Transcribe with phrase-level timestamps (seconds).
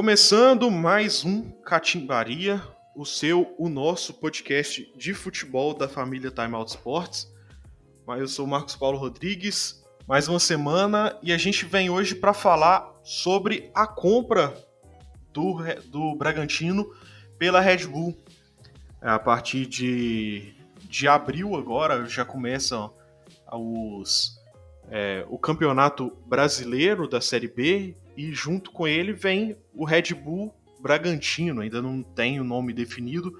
[0.00, 2.62] Começando mais um Catimbaria,
[2.96, 7.30] o seu, o nosso podcast de futebol da família Time Out Sports.
[8.08, 12.32] Eu sou o Marcos Paulo Rodrigues, mais uma semana e a gente vem hoje para
[12.32, 14.56] falar sobre a compra
[15.32, 16.90] do, do Bragantino
[17.38, 18.16] pela Red Bull.
[19.00, 20.54] A partir de,
[20.88, 22.92] de abril agora já começam
[23.52, 24.39] os,
[24.90, 30.52] é, o campeonato brasileiro da Série B e junto com ele vem o Red Bull
[30.80, 31.60] Bragantino.
[31.60, 33.38] Ainda não tem o nome definido,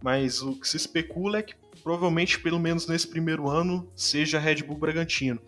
[0.00, 4.62] mas o que se especula é que provavelmente, pelo menos nesse primeiro ano, seja Red
[4.62, 5.40] Bull Bragantino.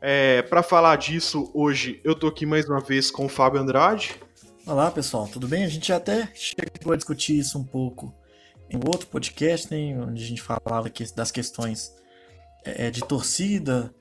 [0.00, 4.16] É, Para falar disso, hoje eu tô aqui mais uma vez com o Fábio Andrade.
[4.66, 5.64] Olá pessoal, tudo bem?
[5.64, 8.14] A gente até chegou a discutir isso um pouco
[8.68, 11.94] em outro podcast, né, onde a gente falava das questões
[12.64, 13.94] é, de torcida,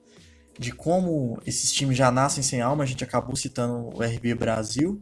[0.57, 5.01] de como esses times já nascem sem alma, a gente acabou citando o RB Brasil.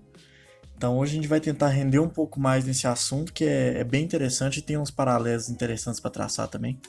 [0.76, 3.84] Então hoje a gente vai tentar render um pouco mais nesse assunto, que é, é
[3.84, 6.80] bem interessante e tem uns paralelos interessantes para traçar também.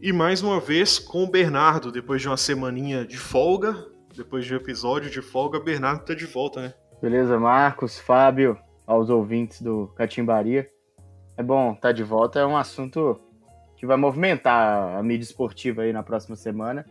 [0.00, 4.54] E mais uma vez com o Bernardo, depois de uma semaninha de folga, depois de
[4.54, 6.74] um episódio de folga, Bernardo está de volta, né?
[7.00, 10.68] Beleza, Marcos, Fábio, aos ouvintes do Catimbaria.
[11.36, 13.20] É bom estar tá de volta, é um assunto
[13.76, 16.84] que vai movimentar a mídia esportiva aí na próxima semana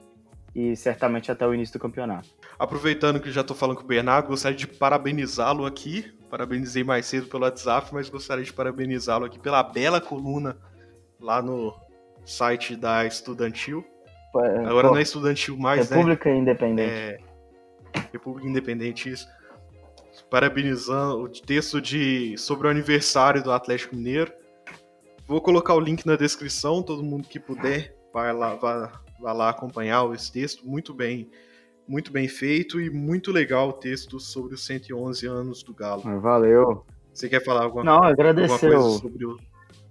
[0.55, 2.29] e certamente até o início do campeonato.
[2.59, 6.13] Aproveitando que já estou falando com o Bernardo, gostaria de parabenizá-lo aqui.
[6.29, 10.57] Parabenizei mais cedo pelo WhatsApp, mas gostaria de parabenizá-lo aqui pela bela coluna
[11.19, 11.73] lá no
[12.25, 13.83] site da Estudantil.
[14.65, 16.37] Agora Pô, não é Estudantil mais, República né?
[16.37, 16.91] Independente.
[16.91, 17.17] É...
[18.11, 19.27] República Independente, isso.
[20.29, 24.31] Parabenizando o texto de sobre o aniversário do Atlético Mineiro.
[25.27, 28.89] Vou colocar o link na descrição, todo mundo que puder vai lá, vai,
[29.23, 31.31] vai lá acompanhar esse texto, muito bem,
[31.87, 36.03] muito bem feito e muito legal o texto sobre os 111 anos do Galo.
[36.05, 36.85] Ah, valeu.
[37.13, 39.37] Você quer falar alguma, Não, agradecer alguma coisa sobre o...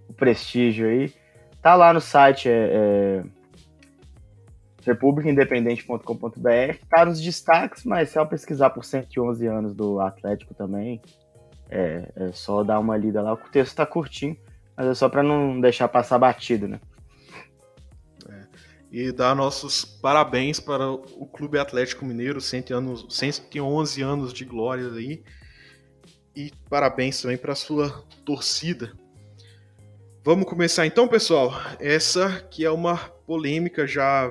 [0.09, 1.13] o prestígio aí.
[1.63, 3.25] Tá lá no site, é, é
[4.85, 11.01] republicaindependente.com.br, tá nos destaques, mas se eu pesquisar por 111 anos do Atlético também,
[11.71, 13.33] é, é só dar uma lida lá.
[13.33, 14.37] O texto tá curtinho,
[14.77, 16.81] mas é só para não deixar passar batido, né?
[18.93, 25.25] E dar nossos parabéns para o Clube Atlético Mineiro, 111 anos de glória aí.
[26.37, 28.93] E parabéns também para a sua torcida.
[30.23, 31.55] Vamos começar então, pessoal.
[31.81, 34.31] Essa que é uma polêmica já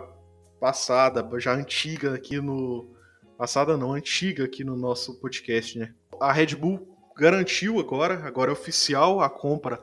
[0.60, 2.88] passada, já antiga aqui no.
[3.40, 5.92] Passada não, antiga aqui no nosso podcast, né?
[6.20, 9.82] A Red Bull garantiu agora, agora é oficial, a compra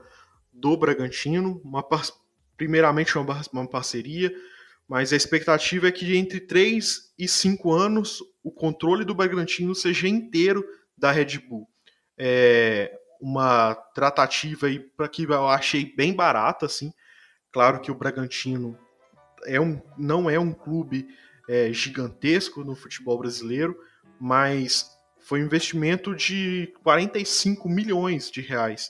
[0.52, 1.60] do Bragantino.
[1.64, 1.84] Uma,
[2.56, 4.32] primeiramente uma, uma parceria
[4.88, 10.08] mas a expectativa é que entre 3 e 5 anos o controle do Bragantino seja
[10.08, 10.64] inteiro
[10.96, 11.68] da Red Bull.
[12.16, 12.90] É
[13.20, 16.92] uma tratativa aí para que eu achei bem barata, assim.
[17.52, 18.78] Claro que o Bragantino
[19.44, 21.08] é um, não é um clube
[21.48, 23.78] é, gigantesco no futebol brasileiro,
[24.20, 24.86] mas
[25.20, 28.88] foi um investimento de 45 milhões de reais.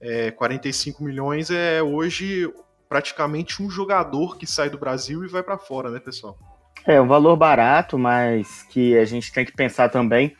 [0.00, 2.52] É, 45 milhões é hoje
[2.90, 6.36] praticamente um jogador que sai do Brasil e vai para fora, né, pessoal?
[6.84, 10.36] É um valor barato, mas que a gente tem que pensar também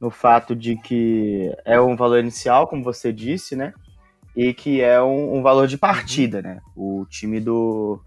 [0.00, 3.74] no fato de que é um valor inicial, como você disse, né?
[4.34, 6.60] E que é um, um valor de partida, né?
[6.74, 8.00] O time do,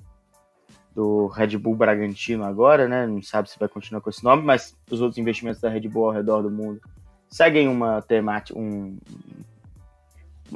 [0.96, 3.06] do Red Bull Bragantino agora, né?
[3.06, 6.06] Não sabe se vai continuar com esse nome, mas os outros investimentos da Red Bull
[6.06, 6.82] ao redor do mundo
[7.30, 8.98] seguem uma temática, um,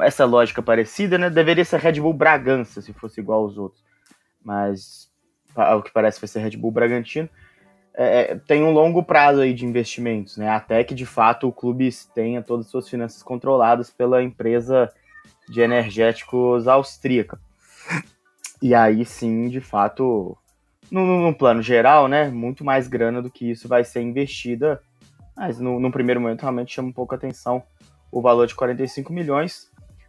[0.02, 1.30] essa lógica parecida, né?
[1.30, 3.84] Deveria ser Red Bull Bragança, se fosse igual aos outros.
[4.44, 5.10] Mas,
[5.56, 7.30] ao que parece, vai ser Red Bull Bragantino.
[7.94, 10.50] É, é, tem um longo prazo aí de investimentos, né?
[10.50, 14.92] Até que, de fato, o clube tenha todas as suas finanças controladas pela empresa
[15.50, 17.40] de energéticos austríaca.
[18.62, 20.38] E aí, sim, de fato,
[20.92, 22.30] no, no plano geral, né?
[22.30, 24.82] Muito mais grana do que isso vai ser investida.
[25.36, 27.64] Mas, no, no primeiro momento, realmente chama um pouco a atenção
[28.12, 29.67] o valor de 45 milhões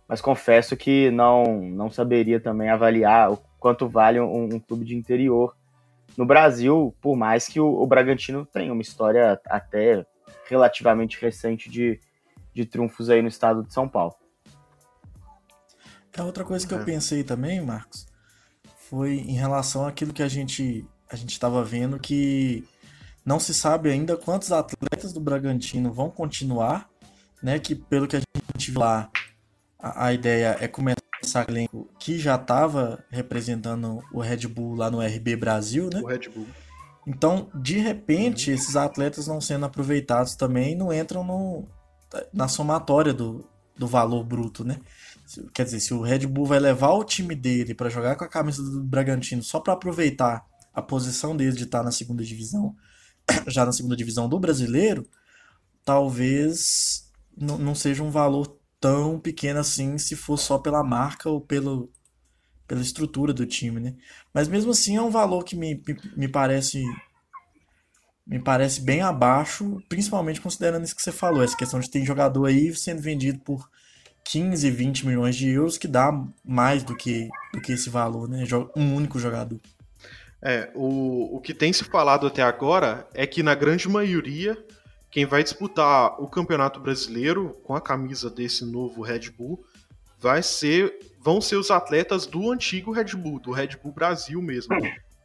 [0.09, 4.97] mas confesso que não, não saberia também avaliar o quanto vale um, um clube de
[4.97, 5.55] interior
[6.17, 10.05] no Brasil, por mais que o, o, Bragantino tenha uma história até
[10.49, 12.01] relativamente recente de,
[12.55, 14.15] de triunfos aí no estado de São Paulo.
[16.17, 16.85] É outra coisa que eu é.
[16.85, 18.07] pensei também, Marcos,
[18.89, 22.65] foi em relação àquilo que a gente a gente estava vendo que
[23.25, 26.89] não se sabe ainda quantos atletas do Bragantino vão continuar,
[27.43, 27.59] né?
[27.59, 29.11] Que pelo que a gente viu lá,
[29.79, 34.91] a, a ideia é começar o elenco que já estava representando o Red Bull lá
[34.91, 36.01] no RB Brasil, né?
[36.01, 36.47] O Red Bull.
[37.07, 41.67] Então, de repente, esses atletas não sendo aproveitados também não entram no,
[42.33, 44.79] na somatória do, do valor bruto, né?
[45.55, 48.29] Quer dizer, se o Red Bull vai levar o time dele para jogar com a
[48.29, 50.45] camisa do Bragantino só para aproveitar
[50.75, 52.75] a posição dele de estar na segunda divisão,
[53.47, 55.07] já na segunda divisão do brasileiro,
[55.85, 61.91] talvez não seja um valor tão pequeno assim se for só pela marca ou pelo,
[62.67, 63.95] pela estrutura do time, né?
[64.33, 66.85] Mas mesmo assim é um valor que me, me, me parece
[68.27, 72.45] me parece bem abaixo, principalmente considerando isso que você falou, essa questão de ter jogador
[72.45, 73.71] aí sendo vendido por
[74.25, 76.13] 15, 20 milhões de euros, que dá
[76.45, 78.45] mais do que, do que esse valor, né?
[78.77, 79.59] Um único jogador.
[80.43, 84.63] É, o, o que tem se falado até agora é que na grande maioria
[85.19, 89.67] quem vai disputar o Campeonato Brasileiro com a camisa desse novo Red Bull
[90.17, 94.77] vai ser vão ser os atletas do antigo Red Bull, do Red Bull Brasil mesmo,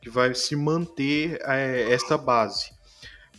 [0.01, 2.71] que vai se manter é, essa base.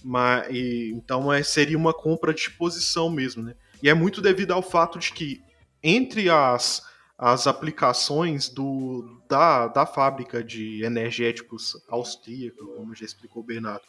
[0.04, 3.56] Mas, e, então é, seria uma compra de posição mesmo, né?
[3.82, 5.42] E é muito devido ao fato de que
[5.82, 6.84] entre as,
[7.18, 13.82] as aplicações do, da, da fábrica de energéticos austríaca, como já explicou o Bernardo,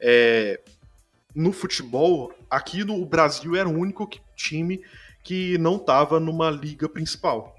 [0.00, 0.60] é,
[1.34, 4.82] no futebol, aqui no Brasil era o único time
[5.22, 7.56] que não estava numa liga principal.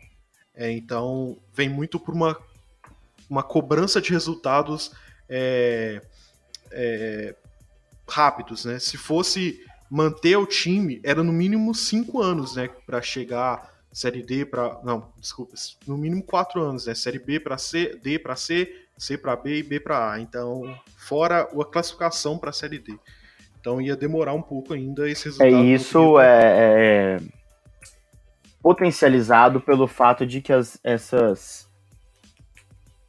[0.53, 2.38] É, então, vem muito por uma,
[3.29, 4.91] uma cobrança de resultados
[5.29, 6.01] é,
[6.71, 7.35] é,
[8.07, 8.79] rápidos, né?
[8.79, 12.69] Se fosse manter o time, era no mínimo cinco anos, né?
[12.85, 14.79] Para chegar Série D para.
[14.83, 15.56] Não, desculpa.
[15.85, 16.95] No mínimo quatro anos, né?
[16.95, 20.19] Série B para C, D para C, C para B e B para A.
[20.19, 22.97] Então, fora a classificação para Série D.
[23.61, 25.55] Então ia demorar um pouco ainda esse resultado.
[25.55, 27.17] É isso é, é,
[28.61, 31.69] potencializado pelo fato de que as, essas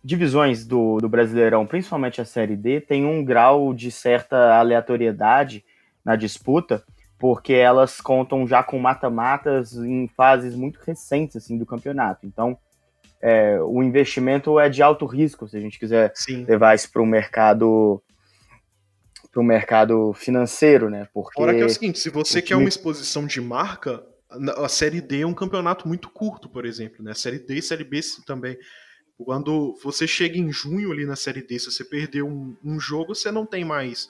[0.05, 5.65] divisões do, do Brasileirão, principalmente a Série D, tem um grau de certa aleatoriedade
[6.05, 6.85] na disputa
[7.19, 12.27] porque elas contam já com mata-matas em fases muito recentes assim do campeonato.
[12.27, 12.59] Então,
[13.23, 16.45] é, o investimento é de alto risco, se a gente quiser Sim.
[16.45, 18.03] levar isso para o mercado
[19.33, 21.09] para o mercado financeiro, né?
[21.13, 24.05] Porque Fora que é o seguinte, se você quer uma exposição de marca,
[24.57, 27.13] a Série D é um campeonato muito curto, por exemplo, né?
[27.13, 28.57] A Série D e Série B também.
[29.17, 33.15] Quando você chega em junho ali na Série D, se você perder um, um jogo,
[33.15, 34.09] você não tem mais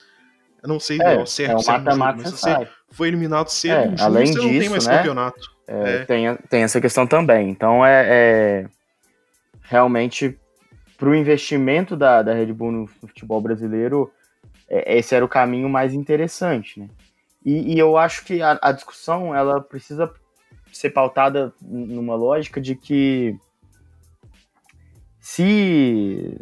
[0.63, 1.51] eu não sei é, certo.
[1.51, 4.69] É um mata-mata se você foi eliminado cedo, é, junho, além você disso, não tem
[4.69, 5.51] mais né, campeonato.
[5.67, 6.05] É, é.
[6.05, 7.49] Tem, tem essa questão também.
[7.49, 8.65] Então é, é
[9.63, 10.39] realmente
[10.97, 14.09] para o investimento da, da Red Bull no futebol brasileiro,
[14.73, 16.89] é, esse era o caminho mais interessante, né?
[17.45, 20.11] E, e eu acho que a, a, discussão ela precisa
[20.71, 23.37] ser pautada numa lógica de que
[25.19, 26.35] se,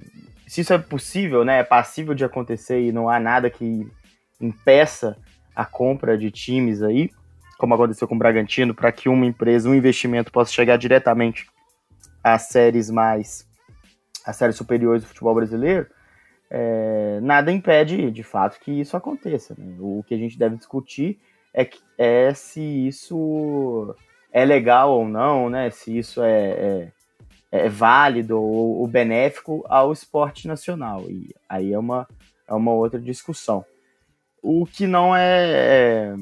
[0.48, 3.92] se isso é possível, né, é passível de acontecer e não há nada que
[4.39, 5.18] impeça
[5.56, 7.10] a compra de times aí,
[7.57, 11.48] como aconteceu com o Bragantino, para que uma empresa, um investimento possa chegar diretamente
[12.24, 13.45] às séries mais,
[14.25, 15.88] às séries superiores do futebol brasileiro,
[16.51, 19.56] é, nada impede, de fato, que isso aconteça.
[19.57, 19.77] Né?
[19.80, 21.19] O que a gente deve discutir
[21.53, 23.95] é, que, é se isso
[24.31, 25.69] é legal ou não, né?
[25.69, 26.92] Se isso é, é,
[27.51, 31.09] é válido ou, ou, benéfico ao esporte nacional.
[31.09, 32.07] E aí é uma,
[32.48, 33.65] é uma outra discussão
[34.42, 36.15] o que não é, é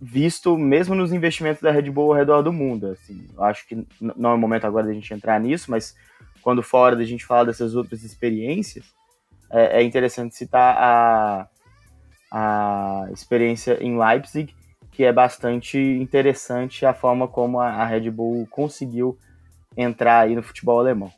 [0.00, 2.88] visto mesmo nos investimentos da Red Bull ao redor do mundo.
[2.88, 5.94] Assim, acho que não é o momento agora da gente entrar nisso, mas
[6.42, 8.84] quando fora da gente falar dessas outras experiências,
[9.50, 11.48] é, é interessante citar a,
[12.30, 14.54] a experiência em Leipzig,
[14.90, 19.18] que é bastante interessante a forma como a, Red Bull conseguiu
[19.76, 21.12] entrar aí no futebol alemão.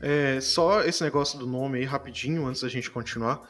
[0.00, 3.42] É, só esse negócio do nome aí rapidinho, antes da gente continuar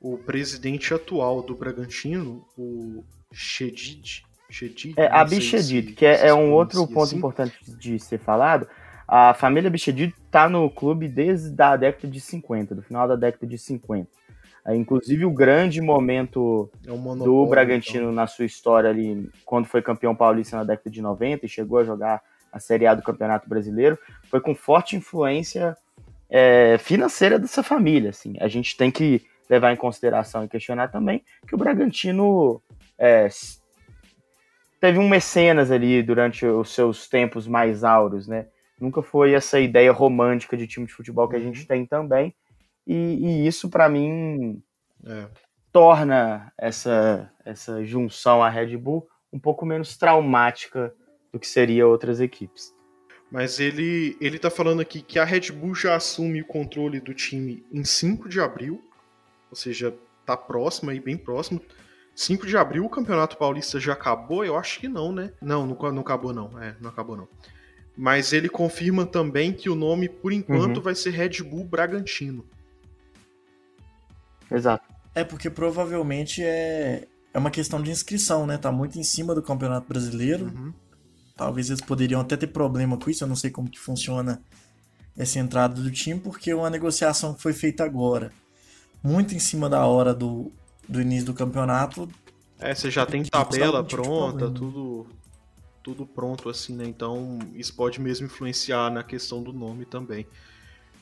[0.00, 3.02] o presidente atual do Bragantino, o
[3.32, 4.22] Chedid.
[4.50, 7.16] Chedid é, a Bichedid, se, que é, é um outro ponto assim.
[7.16, 8.68] importante de ser falado.
[9.08, 13.46] A família Bichedid está no clube desde a década de 50, do final da década
[13.46, 14.10] de 50.
[14.66, 18.12] É, inclusive, o grande momento é um do Bragantino então.
[18.12, 21.84] na sua história ali, quando foi campeão paulista na década de 90 e chegou a
[21.84, 22.20] jogar
[22.52, 23.96] a Série A do Campeonato Brasileiro,
[24.28, 25.76] foi com forte influência
[26.28, 28.10] é, financeira dessa família.
[28.10, 28.34] Assim.
[28.40, 32.60] A gente tem que levar em consideração e questionar também que o Bragantino
[32.98, 33.28] é,
[34.80, 38.46] teve um mecenas ali durante os seus tempos mais áureos, né?
[38.84, 41.66] Nunca foi essa ideia romântica de time de futebol que a gente uhum.
[41.66, 42.34] tem também.
[42.86, 44.62] E, e isso, para mim,
[45.06, 45.26] é.
[45.72, 50.94] torna essa, essa junção à Red Bull um pouco menos traumática
[51.32, 52.72] do que seria outras equipes.
[53.30, 57.12] Mas ele, ele tá falando aqui que a Red Bull já assume o controle do
[57.12, 58.80] time em 5 de abril
[59.54, 59.94] ou seja,
[60.26, 61.60] tá próximo aí, bem próximo.
[62.16, 64.44] 5 de abril o Campeonato Paulista já acabou?
[64.44, 65.32] Eu acho que não, né?
[65.40, 66.60] Não, não, não acabou não.
[66.60, 67.28] É, não acabou não.
[67.96, 70.82] Mas ele confirma também que o nome, por enquanto, uhum.
[70.82, 72.44] vai ser Red Bull Bragantino.
[74.50, 74.84] Exato.
[75.14, 78.58] É porque provavelmente é, é uma questão de inscrição, né?
[78.58, 80.46] Tá muito em cima do Campeonato Brasileiro.
[80.46, 80.72] Uhum.
[81.36, 84.40] Talvez eles poderiam até ter problema com isso, eu não sei como que funciona
[85.16, 88.32] essa entrada do time, porque uma negociação que foi feita agora,
[89.02, 90.52] muito em cima da hora do,
[90.88, 92.08] do início do campeonato.
[92.58, 95.06] É, você já tem tabela pronta, tudo
[95.84, 96.84] tudo pronto assim, né?
[96.86, 100.26] Então isso pode mesmo influenciar na questão do nome também.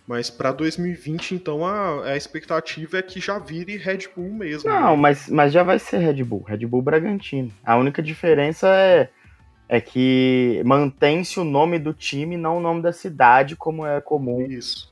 [0.07, 4.69] Mas para 2020, então, a, a expectativa é que já vire Red Bull mesmo.
[4.69, 4.97] Não, né?
[4.97, 7.53] mas, mas já vai ser Red Bull, Red Bull Bragantino.
[7.65, 9.09] A única diferença é,
[9.69, 14.45] é que mantém-se o nome do time, não o nome da cidade, como é comum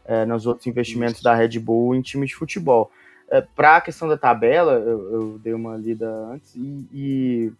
[0.04, 1.24] é, nos outros investimentos Isso.
[1.24, 2.92] da Red Bull em times de futebol.
[3.28, 7.52] É, para a questão da tabela, eu, eu, dei uma lida antes e, e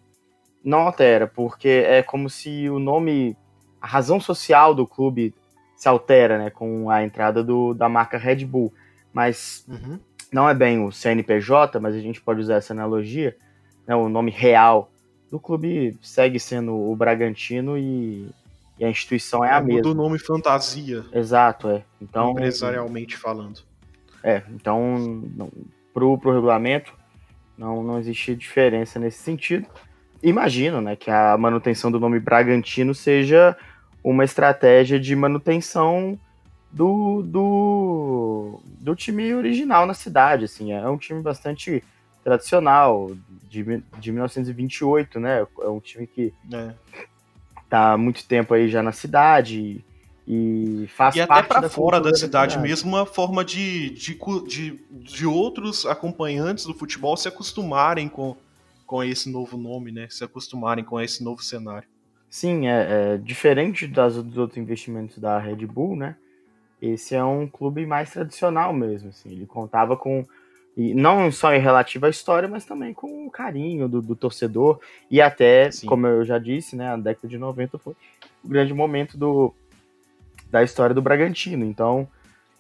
[0.65, 3.37] não altera, porque é como se o nome,
[3.81, 5.35] a razão social do clube
[5.77, 8.73] se altera, né, com a entrada do, da marca Red Bull.
[9.13, 9.99] Mas uhum.
[10.33, 13.37] não é bem o CNPJ, mas a gente pode usar essa analogia,
[13.87, 14.93] né, o nome real
[15.31, 18.29] do clube segue sendo o Bragantino e,
[18.79, 19.83] e a instituição é, é a mesma.
[19.83, 21.05] do nome fantasia.
[21.13, 21.85] Exato, é.
[22.01, 23.61] Então, empresarialmente falando.
[24.23, 25.23] É, então,
[25.95, 26.93] pro, pro regulamento,
[27.57, 29.67] não, não existe diferença nesse sentido
[30.23, 33.57] imagino, né, que a manutenção do nome Bragantino seja
[34.03, 36.19] uma estratégia de manutenção
[36.71, 41.83] do, do, do time original na cidade, assim, é um time bastante
[42.23, 43.11] tradicional,
[43.49, 46.71] de, de 1928, né, é um time que é.
[47.69, 49.85] tá há muito tempo aí já na cidade
[50.27, 52.59] e faz e parte até para fora da cidade, da cidade.
[52.59, 58.37] mesmo uma forma de, de, de, de outros acompanhantes do futebol se acostumarem com
[58.91, 60.09] com esse novo nome, né?
[60.11, 61.87] Se acostumarem com esse novo cenário.
[62.29, 66.17] Sim, é, é diferente das, dos outros investimentos da Red Bull, né?
[66.83, 69.31] Esse é um clube mais tradicional mesmo, assim.
[69.31, 70.27] Ele contava com
[70.77, 74.81] e não só em relativo à história, mas também com o carinho do, do torcedor
[75.09, 75.87] e até, Sim.
[75.87, 77.95] como eu já disse, né, a década de 90 foi
[78.43, 79.55] o grande momento do,
[80.51, 81.65] da história do Bragantino.
[81.65, 82.09] Então,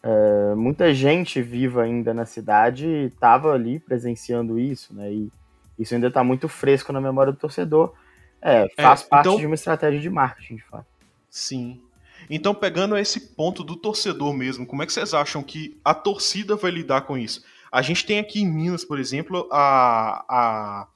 [0.01, 5.13] é, muita gente viva ainda na cidade estava ali presenciando isso, né?
[5.13, 5.40] E
[5.81, 7.95] isso ainda está muito fresco na memória do torcedor.
[8.43, 9.39] É, faz é, parte então...
[9.39, 10.87] de uma estratégia de marketing, de fato.
[11.29, 11.81] Sim.
[12.29, 16.55] Então, pegando esse ponto do torcedor mesmo, como é que vocês acham que a torcida
[16.55, 17.43] vai lidar com isso?
[17.73, 20.89] A gente tem aqui em Minas, por exemplo, a, a,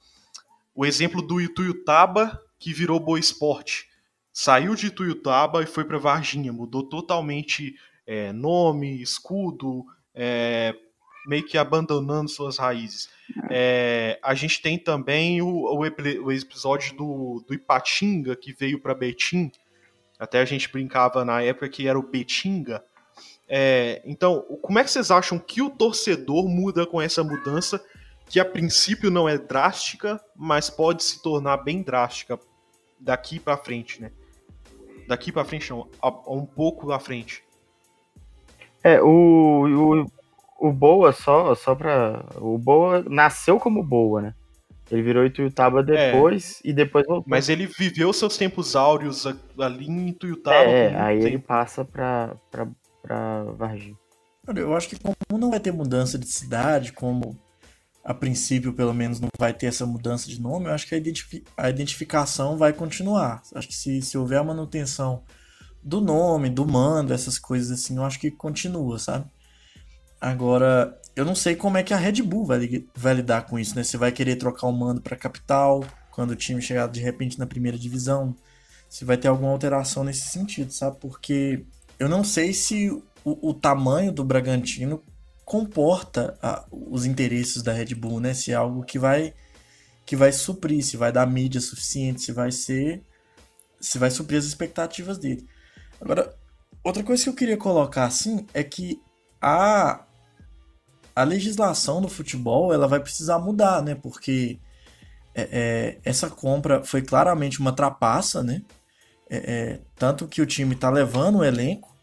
[0.75, 3.87] o exemplo do Ituiutaba, que virou Boa Esporte.
[4.31, 7.75] Saiu de Ituiutaba e foi para Varginha, mudou totalmente
[8.05, 10.75] é, nome, escudo, é,
[11.27, 13.09] meio que abandonando suas raízes.
[13.49, 18.93] É, a gente tem também o, o, o episódio do, do Ipatinga, que veio para
[18.93, 19.51] Betim.
[20.19, 22.83] Até a gente brincava na época que era o Betinga.
[23.47, 27.83] É, então, como é que vocês acham que o torcedor muda com essa mudança,
[28.27, 32.39] que a princípio não é drástica, mas pode se tornar bem drástica
[32.99, 34.11] daqui para frente, né?
[35.07, 35.87] Daqui para frente, não,
[36.27, 37.43] um pouco à frente.
[38.83, 40.05] É, o, o,
[40.59, 42.25] o Boa, só, só pra.
[42.37, 44.33] O Boa nasceu como Boa, né?
[44.91, 45.83] Ele virou Ituiutaba é.
[46.11, 47.25] depois é, e depois voltou.
[47.27, 49.25] Mas ele viveu seus tempos áureos
[49.59, 50.69] ali em Ituiutaba.
[50.69, 51.27] É, aí tempo.
[51.27, 52.67] ele passa pra, pra,
[53.01, 53.97] pra Varginha.
[54.55, 57.35] Eu acho que como não vai ter mudança de cidade, como
[58.03, 60.97] a princípio pelo menos não vai ter essa mudança de nome, eu acho que a,
[60.99, 63.41] identifi a identificação vai continuar.
[63.55, 65.23] Acho que se, se houver a manutenção
[65.81, 69.25] do nome, do mando, essas coisas assim, eu acho que continua, sabe?
[70.25, 73.75] Agora, eu não sei como é que a Red Bull vai, vai lidar com isso,
[73.75, 73.83] né?
[73.83, 77.45] Você vai querer trocar o mando para capital quando o time chegar de repente na
[77.45, 78.35] primeira divisão?
[78.89, 80.97] Se vai ter alguma alteração nesse sentido, sabe?
[80.99, 81.63] Porque
[81.99, 83.03] eu não sei se o,
[83.49, 85.03] o tamanho do Bragantino
[85.45, 88.33] comporta a, os interesses da Red Bull, né?
[88.33, 89.31] Se é algo que vai
[90.07, 93.03] que vai suprir, se vai dar mídia suficiente, se vai ser
[93.79, 95.47] se vai suprir as expectativas dele.
[96.01, 96.35] Agora,
[96.83, 98.99] outra coisa que eu queria colocar assim é que
[99.39, 100.04] a
[101.15, 103.95] a legislação do futebol ela vai precisar mudar, né?
[103.95, 104.59] Porque
[105.33, 108.61] é, é, essa compra foi claramente uma trapaça, né?
[109.29, 111.95] É, é tanto que o time está levando o elenco.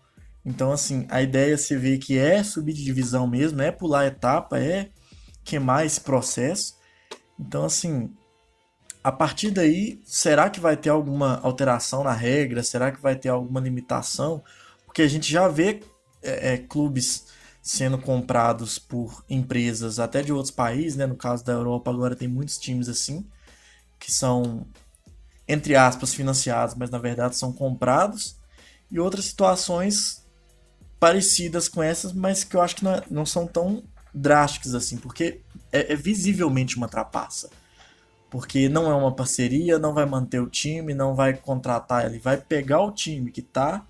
[0.45, 4.59] Então, assim, a ideia se vê que é subir de divisão mesmo, é pular etapa,
[4.59, 4.89] é
[5.45, 6.77] queimar esse processo.
[7.39, 8.11] Então, assim,
[9.05, 12.63] a partir daí, será que vai ter alguma alteração na regra?
[12.63, 14.43] Será que vai ter alguma limitação?
[14.87, 15.81] Porque a gente já vê
[16.23, 17.27] é, é clubes
[17.63, 21.07] sendo comprados por empresas até de outros países, né?
[21.07, 23.25] No caso da Europa agora tem muitos times assim
[24.01, 24.67] que são
[25.47, 28.37] entre aspas financiados, mas na verdade são comprados.
[28.91, 30.27] E outras situações
[30.99, 33.83] parecidas com essas, mas que eu acho que não, é, não são tão
[34.15, 35.41] drásticas assim, porque
[35.71, 37.51] é, é visivelmente uma trapaça.
[38.31, 42.19] Porque não é uma parceria, não vai manter o time, não vai contratar, ele.
[42.19, 43.85] Vai pegar o time que está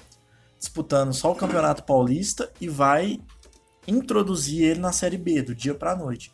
[0.59, 3.21] disputando só o Campeonato Paulista e vai
[3.87, 6.33] introduzir ele na Série B, do dia para a noite.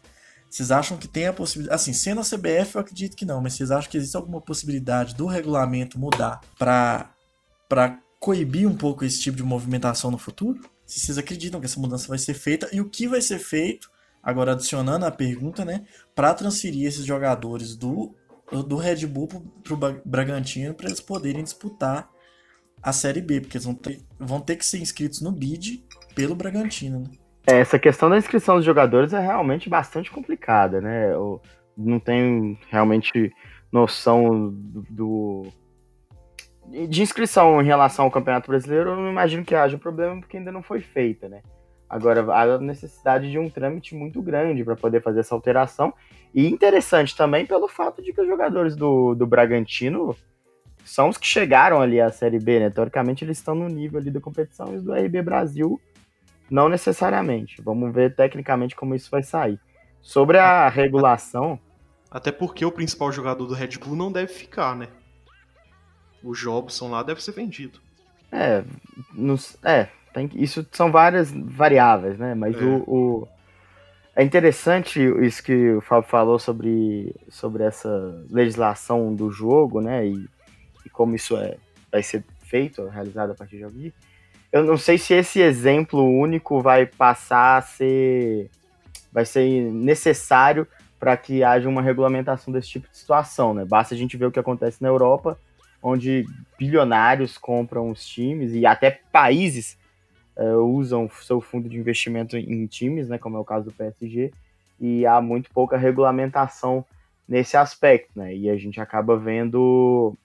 [0.50, 1.74] Vocês acham que tem a possibilidade.
[1.74, 5.14] Assim, sendo a CBF, eu acredito que não, mas vocês acham que existe alguma possibilidade
[5.14, 7.12] do regulamento mudar para
[8.18, 10.60] coibir um pouco esse tipo de movimentação no futuro?
[10.86, 13.90] Se vocês acreditam que essa mudança vai ser feita e o que vai ser feito
[14.22, 15.86] Agora, adicionando a pergunta, né?
[16.14, 18.14] Para transferir esses jogadores do,
[18.66, 22.10] do Red Bull para o Bragantino para eles poderem disputar
[22.82, 26.34] a Série B, porque eles vão ter, vão ter que ser inscritos no BID pelo
[26.34, 27.00] Bragantino.
[27.00, 27.10] Né?
[27.50, 31.10] Essa questão da inscrição dos jogadores é realmente bastante complicada, né?
[31.14, 31.40] Eu
[31.74, 33.32] não tenho realmente
[33.72, 35.46] noção do, do,
[36.86, 38.90] de inscrição em relação ao Campeonato Brasileiro.
[38.90, 41.40] Eu não imagino que haja problema porque ainda não foi feita, né?
[41.88, 45.94] Agora, há necessidade de um trâmite muito grande para poder fazer essa alteração.
[46.34, 50.14] E interessante também pelo fato de que os jogadores do, do Bragantino
[50.84, 52.68] são os que chegaram ali à Série B, né?
[52.68, 55.80] Teoricamente, eles estão no nível ali da competição e do RB Brasil,
[56.50, 57.60] não necessariamente.
[57.62, 59.60] Vamos ver tecnicamente como isso vai sair.
[60.00, 61.58] Sobre a regulação.
[62.10, 64.88] Até porque o principal jogador do Red Bull não deve ficar, né?
[66.22, 67.80] O Jobson lá deve ser vendido.
[68.32, 68.62] É,
[69.14, 72.34] nos, é tem, isso são várias variáveis, né?
[72.34, 72.64] Mas é.
[72.64, 73.28] o, o,
[74.16, 77.88] é interessante isso que o Fábio falou sobre, sobre essa
[78.30, 80.06] legislação do jogo, né?
[80.06, 80.28] E,
[80.84, 81.56] e como isso é,
[81.90, 83.92] vai ser feito, realizado a partir de alguém.
[84.50, 88.50] Eu não sei se esse exemplo único vai passar a ser.
[89.12, 90.66] vai ser necessário
[90.98, 93.64] para que haja uma regulamentação desse tipo de situação, né?
[93.64, 95.38] Basta a gente ver o que acontece na Europa,
[95.82, 96.26] onde
[96.58, 99.78] bilionários compram os times e até países
[100.36, 104.32] uh, usam seu fundo de investimento em times, né, como é o caso do PSG,
[104.80, 106.84] e há muito pouca regulamentação
[107.28, 108.34] nesse aspecto, né?
[108.34, 110.16] E a gente acaba vendo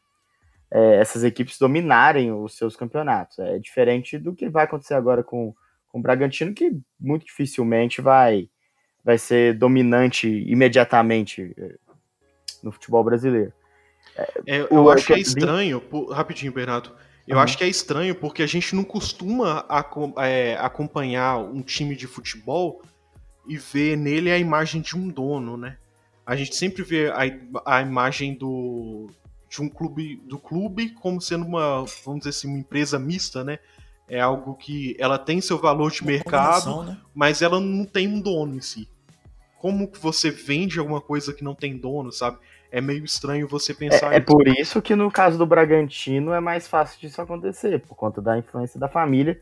[0.74, 3.38] é, essas equipes dominarem os seus campeonatos.
[3.38, 5.54] É diferente do que vai acontecer agora com,
[5.88, 8.50] com o Bragantino, que muito dificilmente vai,
[9.06, 11.76] vai ser dominante imediatamente é,
[12.64, 13.54] no futebol brasileiro.
[14.48, 15.82] É, eu o, acho que é estranho,
[16.12, 16.92] rapidinho, Bernardo,
[17.28, 17.44] eu uhum.
[17.44, 19.66] acho que é estranho porque a gente não costuma
[20.18, 22.82] é, acompanhar um time de futebol
[23.48, 25.78] e ver nele a imagem de um dono, né?
[26.26, 29.10] A gente sempre vê a, a imagem do,
[29.54, 33.60] de um clube do clube como sendo uma, vamos dizer assim, uma empresa mista, né?
[34.08, 36.98] É algo que ela tem seu valor de uma mercado, né?
[37.14, 38.90] mas ela não tem um dono em si.
[39.60, 42.40] Como que você vende alguma coisa que não tem dono, sabe?
[42.74, 46.40] é meio estranho você pensar é, é por isso que no caso do Bragantino é
[46.40, 49.40] mais fácil disso acontecer, por conta da influência da família,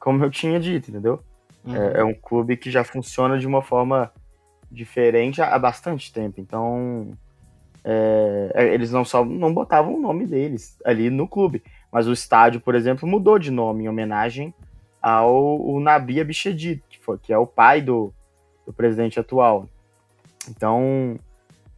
[0.00, 1.22] como eu tinha dito, entendeu?
[1.62, 1.76] Uhum.
[1.76, 4.10] É, é, um clube que já funciona de uma forma
[4.72, 7.12] diferente há, bastante tempo, então
[7.84, 12.12] é, é, eles não só não botavam o nome deles ali no clube, mas o
[12.12, 14.54] estádio, por exemplo, mudou de nome em homenagem
[15.02, 18.12] ao Nabi Abichedid, que, foi, que é o pai do,
[18.66, 19.68] do presidente atual.
[20.48, 21.18] Então,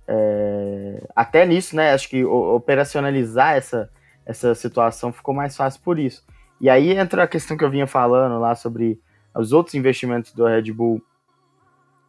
[0.06, 1.92] é, até nisso, né?
[1.92, 3.90] Acho que operacionalizar essa,
[4.24, 6.24] essa situação ficou mais fácil por isso.
[6.60, 9.00] E aí entra a questão que eu vinha falando lá sobre
[9.34, 11.02] os outros investimentos do Red Bull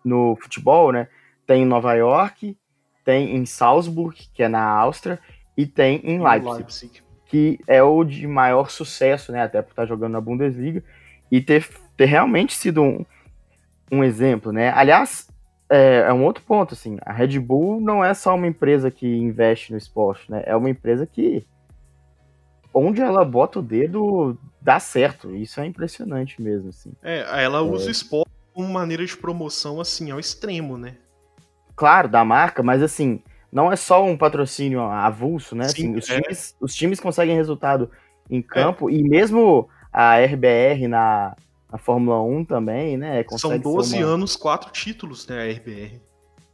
[0.05, 1.07] no futebol, né?
[1.45, 2.55] Tem em Nova York,
[3.07, 5.17] tem em Salzburg, que é na Áustria,
[5.55, 9.43] e tem em Leipzig, Leipzig, que é o de maior sucesso, né?
[9.43, 10.83] Até por estar jogando na Bundesliga
[11.31, 11.65] e ter,
[11.95, 13.05] ter realmente sido um,
[13.89, 14.73] um exemplo, né?
[14.75, 15.29] Aliás,
[15.69, 19.07] é, é, um outro ponto, assim, a Red Bull não é só uma empresa que
[19.07, 20.43] investe no esporte, né?
[20.45, 21.47] É uma empresa que
[22.73, 25.33] onde ela bota o dedo dá certo.
[25.33, 26.91] Isso é impressionante mesmo, assim.
[27.01, 30.97] É, ela usa o esporte como maneira de promoção, assim, ao extremo, né?
[31.77, 35.69] Claro, da marca, mas assim, não é só um patrocínio avulso, né?
[35.69, 36.21] Sim, assim, os, é.
[36.21, 37.89] times, os times conseguem resultado
[38.29, 38.93] em campo é.
[38.93, 41.35] e mesmo a RBR na,
[41.71, 43.23] a Fórmula 1 também, né?
[43.37, 44.05] São 12 uma...
[44.05, 46.01] anos, quatro títulos, né, a RBR.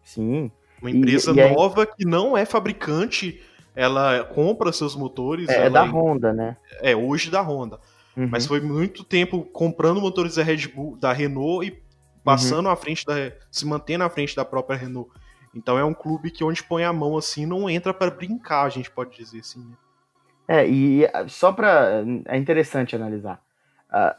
[0.04, 0.52] Sim.
[0.82, 3.42] Uma empresa e, e nova que não é fabricante,
[3.74, 5.48] ela compra seus motores.
[5.48, 6.58] É, é da Honda, né?
[6.82, 7.80] É, hoje da Honda.
[8.16, 8.28] Uhum.
[8.30, 11.82] Mas foi muito tempo comprando motores da Red Bull, da Renault e
[12.24, 12.72] passando uhum.
[12.72, 13.14] à frente da.
[13.52, 15.12] se mantendo à frente da própria Renault.
[15.56, 18.70] Então é um clube que onde põe a mão assim não entra para brincar, a
[18.70, 19.60] gente pode dizer assim.
[19.60, 19.76] Né?
[20.48, 23.42] É, e só para é interessante analisar.
[23.90, 24.16] Uh,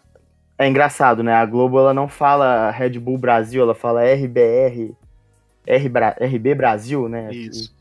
[0.57, 1.35] É engraçado, né?
[1.35, 4.95] A Globo ela não fala Red Bull Brasil, ela fala RBR,
[5.67, 7.33] RB Brasil, né?
[7.33, 7.75] Isso.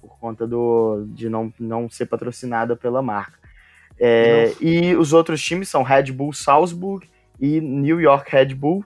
[0.00, 3.38] Por conta do, de não, não ser patrocinada pela marca.
[4.00, 7.06] É, e os outros times são Red Bull Salzburg
[7.38, 8.84] e New York Red Bull.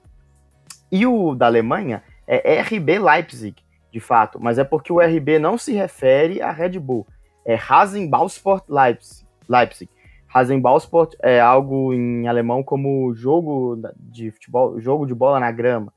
[0.96, 5.58] E o da Alemanha é RB Leipzig, de fato, mas é porque o RB não
[5.58, 7.06] se refere a Red Bull.
[7.44, 9.26] É Rasenballsport Leipzig.
[9.46, 9.90] Leipzig.
[10.26, 15.92] Rasenballsport é algo em alemão como jogo de futebol, jogo de bola na grama.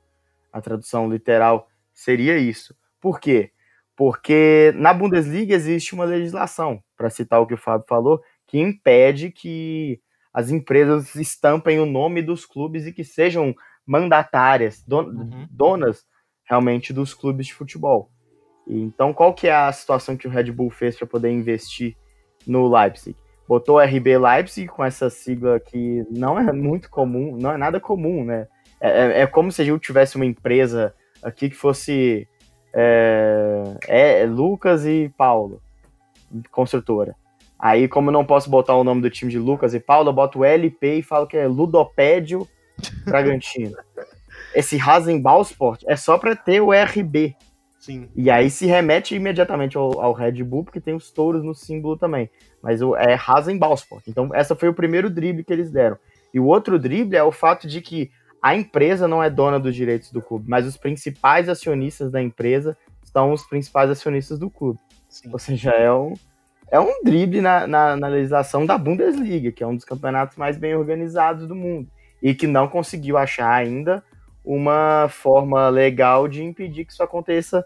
[0.52, 2.76] A tradução literal seria isso.
[3.00, 3.52] Por quê?
[3.96, 9.30] Porque na Bundesliga existe uma legislação, para citar o que o Fábio falou, que impede
[9.30, 9.98] que
[10.30, 13.54] as empresas estampem o nome dos clubes e que sejam
[13.86, 15.46] mandatárias, don uhum.
[15.50, 16.04] donas
[16.44, 18.10] realmente dos clubes de futebol.
[18.66, 21.96] Então, qual que é a situação que o Red Bull fez para poder investir
[22.46, 23.16] no Leipzig?
[23.48, 28.24] Botou RB Leipzig com essa sigla que não é muito comum, não é nada comum,
[28.24, 28.46] né?
[28.80, 32.28] É, é, é como se a gente tivesse uma empresa aqui que fosse
[32.72, 35.60] é, é, Lucas e Paulo,
[36.50, 37.16] construtora.
[37.58, 40.14] Aí, como eu não posso botar o nome do time de Lucas e Paulo, eu
[40.14, 42.46] boto o LP e falo que é Ludopédio
[43.04, 43.76] Bragantino.
[44.54, 47.36] Esse Rasenballsport é só para ter o RB.
[47.78, 48.08] Sim.
[48.14, 51.96] E aí se remete imediatamente ao, ao, Red Bull, porque tem os touros no símbolo
[51.96, 52.28] também.
[52.62, 54.06] Mas o, é Rasenballsport.
[54.06, 55.96] Então, essa foi o primeiro drible que eles deram.
[56.32, 58.10] E o outro drible é o fato de que
[58.42, 62.76] a empresa não é dona dos direitos do clube, mas os principais acionistas da empresa
[63.02, 64.78] são os principais acionistas do clube.
[65.08, 65.30] Sim.
[65.32, 66.14] Ou seja, é um,
[66.70, 70.56] é um drible na, na, na, legislação da Bundesliga, que é um dos campeonatos mais
[70.56, 71.88] bem organizados do mundo,
[72.22, 74.04] e que não conseguiu achar ainda
[74.44, 77.64] uma forma legal de impedir que isso aconteça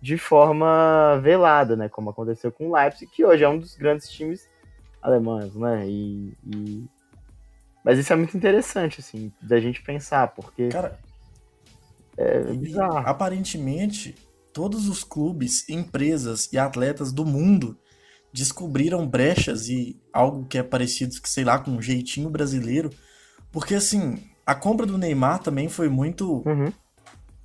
[0.00, 1.88] de forma velada, né?
[1.88, 4.48] Como aconteceu com o Leipzig, que hoje é um dos grandes times
[5.02, 5.86] alemães, né?
[5.88, 6.84] E, e...
[7.84, 10.68] Mas isso é muito interessante, assim, da gente pensar, porque.
[10.68, 10.98] Cara,
[12.16, 12.98] é bizarro.
[12.98, 14.14] Aparentemente,
[14.52, 17.78] todos os clubes, empresas e atletas do mundo
[18.32, 22.90] descobriram brechas e algo que é parecido, que sei lá, com um jeitinho brasileiro.
[23.56, 26.70] Porque assim, a compra do Neymar também foi muito uhum.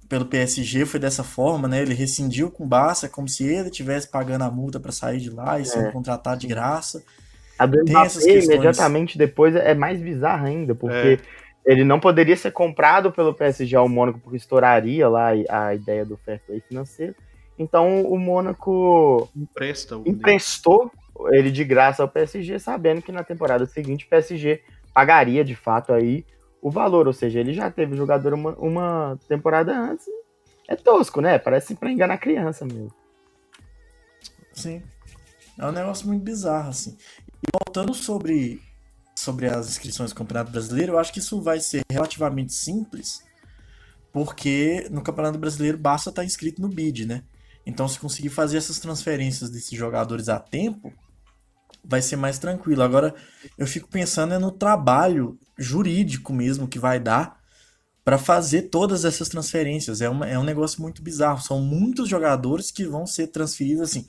[0.09, 1.81] pelo PSG, foi dessa forma, né?
[1.81, 5.29] Ele rescindiu com o Barça, como se ele estivesse pagando a multa para sair de
[5.29, 5.63] lá e é.
[5.63, 7.01] ser contratado de graça.
[7.57, 8.43] A do Mbappé, questões...
[8.43, 11.17] imediatamente depois, é mais bizarra ainda, porque
[11.65, 11.71] é.
[11.71, 16.17] ele não poderia ser comprado pelo PSG ao Mônaco, porque estouraria lá a ideia do
[16.17, 17.15] fair play financeiro.
[17.57, 20.91] Então o Mônaco Empresta emprestou
[21.31, 24.59] ele de graça ao PSG, sabendo que na temporada seguinte o PSG
[24.93, 26.25] pagaria de fato aí
[26.61, 30.05] o valor, ou seja, ele já teve jogador uma, uma temporada antes.
[30.67, 31.39] É tosco, né?
[31.39, 32.93] Parece para enganar criança mesmo.
[34.53, 34.81] Sim.
[35.57, 36.95] É um negócio muito bizarro, assim.
[37.41, 38.61] E voltando sobre,
[39.15, 43.23] sobre as inscrições do Campeonato Brasileiro, eu acho que isso vai ser relativamente simples,
[44.11, 47.23] porque no Campeonato Brasileiro basta estar inscrito no BID, né?
[47.65, 50.93] Então, se conseguir fazer essas transferências desses jogadores a tempo,
[51.83, 52.83] vai ser mais tranquilo.
[52.83, 53.13] Agora,
[53.57, 57.39] eu fico pensando é no trabalho jurídico mesmo que vai dar
[58.03, 60.01] para fazer todas essas transferências.
[60.01, 61.41] É, uma, é um negócio muito bizarro.
[61.41, 64.07] São muitos jogadores que vão ser transferidos assim.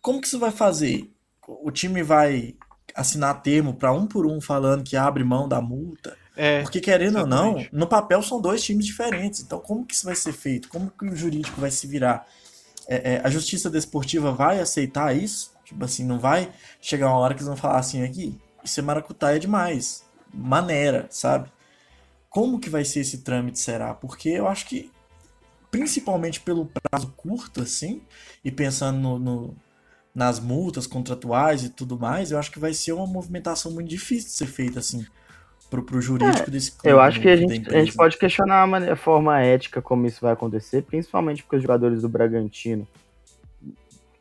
[0.00, 1.10] Como que isso vai fazer?
[1.46, 2.54] O time vai
[2.94, 6.16] assinar termo para um por um falando que abre mão da multa?
[6.36, 7.66] É, Porque querendo exatamente.
[7.66, 9.40] ou não, no papel são dois times diferentes.
[9.40, 10.68] Então, como que isso vai ser feito?
[10.68, 12.26] Como que o jurídico vai se virar?
[12.88, 15.52] é, é, a justiça desportiva vai aceitar isso?
[15.68, 16.50] Tipo assim, não vai
[16.80, 20.02] chegar uma hora que eles vão falar assim aqui, isso é maracutaia demais,
[20.32, 21.52] maneira, sabe?
[22.30, 23.92] Como que vai ser esse trâmite, será?
[23.92, 24.90] Porque eu acho que,
[25.70, 28.00] principalmente pelo prazo curto, assim,
[28.42, 29.56] e pensando no, no,
[30.14, 34.28] nas multas contratuais e tudo mais, eu acho que vai ser uma movimentação muito difícil
[34.28, 35.04] de ser feita, assim,
[35.68, 36.72] pro, pro jurídico é, desse.
[36.82, 40.06] Eu acho que a gente, a gente pode questionar a, maneira, a forma ética como
[40.06, 42.88] isso vai acontecer, principalmente porque os jogadores do Bragantino,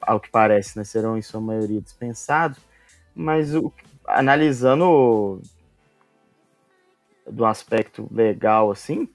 [0.08, 2.58] ao que parece, né, serão em sua maioria dispensados,
[3.14, 3.72] mas o,
[4.08, 5.42] analisando
[7.30, 9.10] do aspecto legal assim,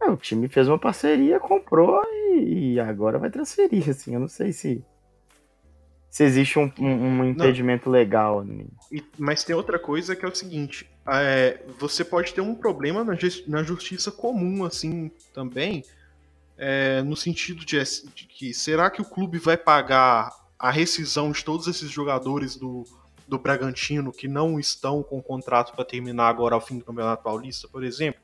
[0.00, 4.28] é, o time fez uma parceria, comprou e, e, agora vai transferir, assim, eu não
[4.28, 4.84] sei se
[6.10, 7.92] se existe um, um, um impedimento não.
[7.92, 8.44] legal.
[8.44, 8.66] Né?
[9.18, 13.14] Mas tem outra coisa que é o seguinte: é, você pode ter um problema na,
[13.48, 15.82] na justiça comum, assim, também,
[16.56, 17.76] é, no sentido de,
[18.14, 22.84] de, que será que o clube vai pagar a rescisão de todos esses jogadores do,
[23.26, 27.68] do Bragantino que não estão com contrato para terminar agora ao fim do Campeonato Paulista,
[27.68, 28.20] por exemplo?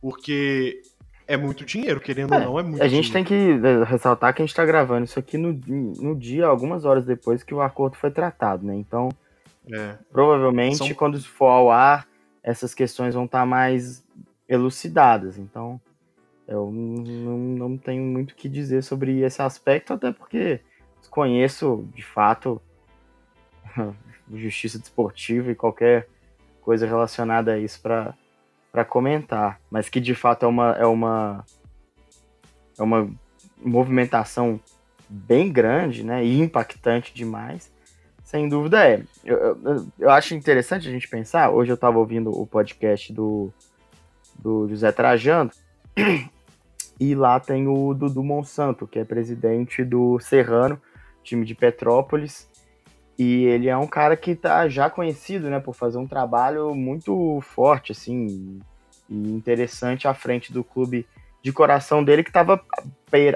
[0.00, 0.82] Porque
[1.26, 3.28] é muito dinheiro, querendo é, ou não, é muito A gente dinheiro.
[3.28, 6.84] tem que é, ressaltar que a gente está gravando isso aqui no, no dia, algumas
[6.84, 8.74] horas depois que o acordo foi tratado, né?
[8.74, 9.10] Então,
[9.72, 9.96] é.
[10.10, 10.94] provavelmente, São...
[10.94, 12.06] quando for ao ar,
[12.42, 14.04] essas questões vão estar tá mais
[14.48, 15.38] elucidadas.
[15.38, 15.80] Então,
[16.50, 20.60] eu não, não tenho muito o que dizer sobre esse aspecto, até porque
[21.08, 22.60] conheço, de fato,
[24.34, 26.08] justiça desportiva e qualquer
[26.60, 29.60] coisa relacionada a isso para comentar.
[29.70, 31.44] Mas que, de fato, é uma, é uma,
[32.76, 33.08] é uma
[33.56, 34.60] movimentação
[35.08, 37.72] bem grande né, e impactante demais.
[38.24, 39.02] Sem dúvida é.
[39.24, 41.50] Eu, eu, eu acho interessante a gente pensar.
[41.50, 43.52] Hoje eu estava ouvindo o podcast do,
[44.36, 45.50] do José Trajano.
[47.00, 50.78] E lá tem o Dudu Monsanto, que é presidente do Serrano,
[51.22, 52.46] time de Petrópolis.
[53.18, 57.40] E ele é um cara que tá já conhecido, né, por fazer um trabalho muito
[57.40, 58.60] forte, assim,
[59.08, 61.06] e interessante à frente do clube
[61.42, 62.62] de coração dele, que estava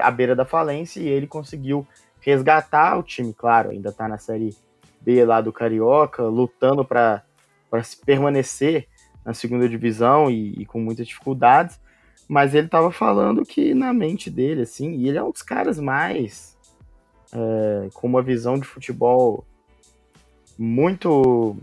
[0.01, 1.87] à beira da falência, e ele conseguiu
[2.21, 4.55] resgatar o time, claro, ainda tá na Série
[5.01, 7.23] B lá do Carioca, lutando para
[8.05, 8.87] permanecer
[9.23, 11.79] na segunda divisão e, e com muitas dificuldades,
[12.27, 15.79] mas ele tava falando que na mente dele, assim, e ele é um dos caras
[15.79, 16.57] mais
[17.31, 19.45] é, com uma visão de futebol
[20.57, 21.57] muito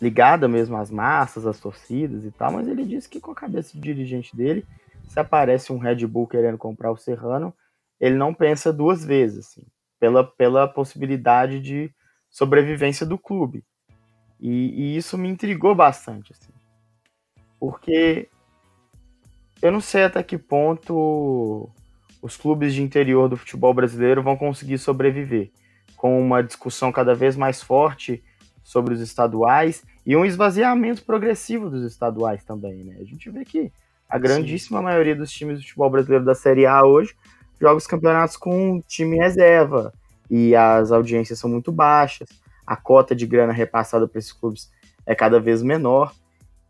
[0.00, 3.72] ligada mesmo às massas, às torcidas e tal, mas ele disse que com a cabeça
[3.74, 4.66] de dirigente dele,
[5.08, 7.54] se aparece um Red Bull querendo comprar o Serrano,
[7.98, 9.66] ele não pensa duas vezes, assim,
[9.98, 11.92] pela, pela possibilidade de
[12.30, 13.64] sobrevivência do clube.
[14.38, 16.52] E, e isso me intrigou bastante, assim,
[17.58, 18.28] porque
[19.62, 21.68] eu não sei até que ponto
[22.22, 25.50] os clubes de interior do futebol brasileiro vão conseguir sobreviver
[25.96, 28.22] com uma discussão cada vez mais forte
[28.62, 32.96] sobre os estaduais e um esvaziamento progressivo dos estaduais também, né?
[33.00, 33.72] A gente vê que
[34.08, 34.84] a grandíssima Sim.
[34.84, 37.14] maioria dos times do futebol brasileiro da Série A hoje
[37.60, 39.92] joga os campeonatos com time reserva
[40.30, 42.28] e as audiências são muito baixas,
[42.66, 44.70] a cota de grana repassada para esses clubes
[45.04, 46.14] é cada vez menor.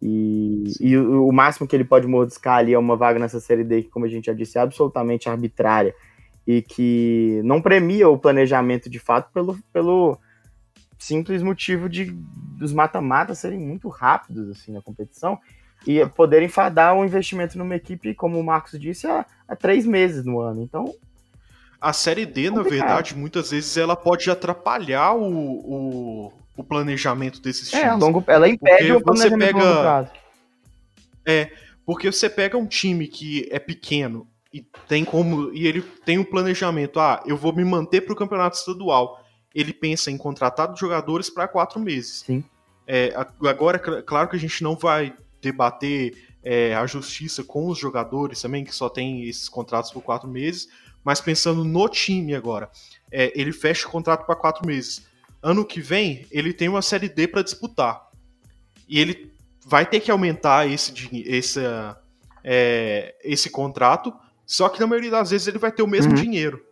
[0.02, 3.64] E, e o, o, máximo que ele pode mordiscar ali é uma vaga nessa série
[3.64, 5.94] D, que, como a gente já disse, é absolutamente arbitrária
[6.46, 10.18] e que não premia o planejamento de fato pelo, pelo
[10.98, 12.06] simples motivo de
[12.58, 15.38] dos mata-matas serem muito rápidos assim na competição
[15.86, 20.24] e poderem fadar um investimento numa equipe, como o Marcos disse, há, há três meses
[20.24, 20.62] no ano.
[20.62, 20.94] Então.
[21.80, 27.40] A série D, é na verdade, muitas vezes ela pode atrapalhar o, o o planejamento
[27.40, 27.86] desses times.
[27.86, 30.10] É, longo, ela impede o planejamento pega, longo prazo.
[31.26, 31.50] É,
[31.84, 36.24] porque você pega um time que é pequeno e tem como e ele tem um
[36.24, 39.24] planejamento, ah, eu vou me manter para o campeonato estadual.
[39.54, 42.22] Ele pensa em contratar jogadores para quatro meses.
[42.26, 42.44] Sim.
[42.86, 43.14] É,
[43.46, 48.64] agora, claro que a gente não vai debater é, a justiça com os jogadores também,
[48.64, 50.68] que só tem esses contratos por quatro meses,
[51.02, 52.70] mas pensando no time agora,
[53.10, 55.09] é, ele fecha o contrato para quatro meses
[55.42, 58.08] ano que vem ele tem uma série D para disputar.
[58.88, 59.32] E ele
[59.64, 60.92] vai ter que aumentar esse,
[61.26, 61.60] esse,
[62.42, 64.12] é, esse contrato,
[64.44, 66.22] só que na maioria das vezes ele vai ter o mesmo uhum.
[66.22, 66.64] dinheiro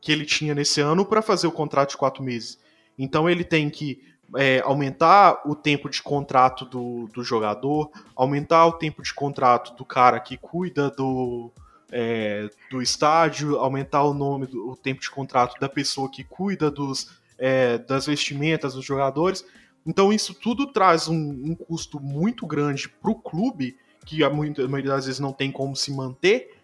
[0.00, 2.58] que ele tinha nesse ano para fazer o contrato de quatro meses.
[2.98, 4.02] Então ele tem que
[4.36, 9.84] é, aumentar o tempo de contrato do, do jogador, aumentar o tempo de contrato do
[9.84, 11.52] cara que cuida do,
[11.90, 16.70] é, do estádio, aumentar o nome do o tempo de contrato da pessoa que cuida
[16.70, 19.44] dos é, das vestimentas dos jogadores.
[19.84, 23.76] Então isso tudo traz um, um custo muito grande para o clube,
[24.06, 26.56] que a, maioria das vezes não tem como se manter,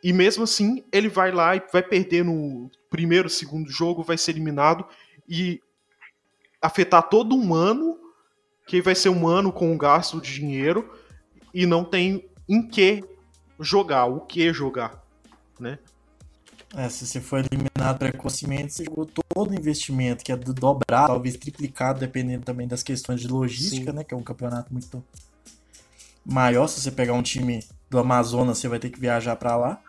[0.00, 4.30] e mesmo assim ele vai lá e vai perder no primeiro, segundo jogo, vai ser
[4.30, 4.86] eliminado
[5.28, 5.60] e
[6.62, 7.98] afetar todo um ano,
[8.68, 10.96] que vai ser um ano com um gasto de dinheiro
[11.52, 13.02] e não tem em que
[13.58, 15.02] jogar, o que jogar,
[15.58, 15.78] né?
[16.76, 21.36] É, se você for eliminado precocemente, você jogou todo o investimento, que é dobrado, talvez
[21.36, 23.96] triplicado, dependendo também das questões de logística, Sim.
[23.96, 24.04] né?
[24.04, 25.02] Que é um campeonato muito
[26.24, 26.66] maior.
[26.66, 29.80] Se você pegar um time do Amazonas, você vai ter que viajar para lá.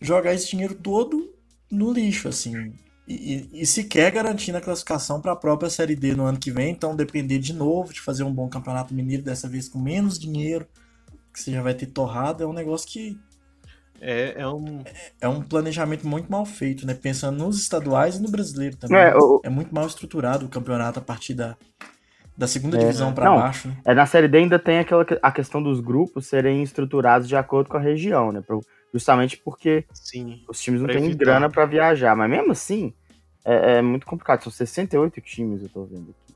[0.00, 1.34] Jogar esse dinheiro todo
[1.70, 2.72] no lixo, assim.
[3.06, 6.50] E, e, e sequer garantindo a classificação para a própria Série D no ano que
[6.50, 6.70] vem.
[6.70, 10.66] Então, depender de novo de fazer um bom campeonato mineiro, dessa vez com menos dinheiro,
[11.32, 13.18] que você já vai ter torrado, é um negócio que
[14.00, 14.82] é, é, um...
[15.20, 16.94] é um planejamento muito mal feito, né?
[16.94, 18.98] Pensando nos estaduais e no brasileiro também.
[18.98, 19.40] É, o...
[19.44, 21.56] é muito mal estruturado o campeonato a partir da,
[22.36, 23.68] da segunda é, divisão para baixo.
[23.68, 23.76] Né?
[23.84, 27.68] É, na Série D ainda tem aquela, a questão dos grupos serem estruturados de acordo
[27.68, 28.42] com a região, né?
[28.94, 32.14] Justamente porque Sim, os times não têm grana para viajar.
[32.16, 32.94] Mas mesmo assim,
[33.44, 34.42] é, é, muito complicado.
[34.42, 36.27] São 68 times, eu tô vendo aqui.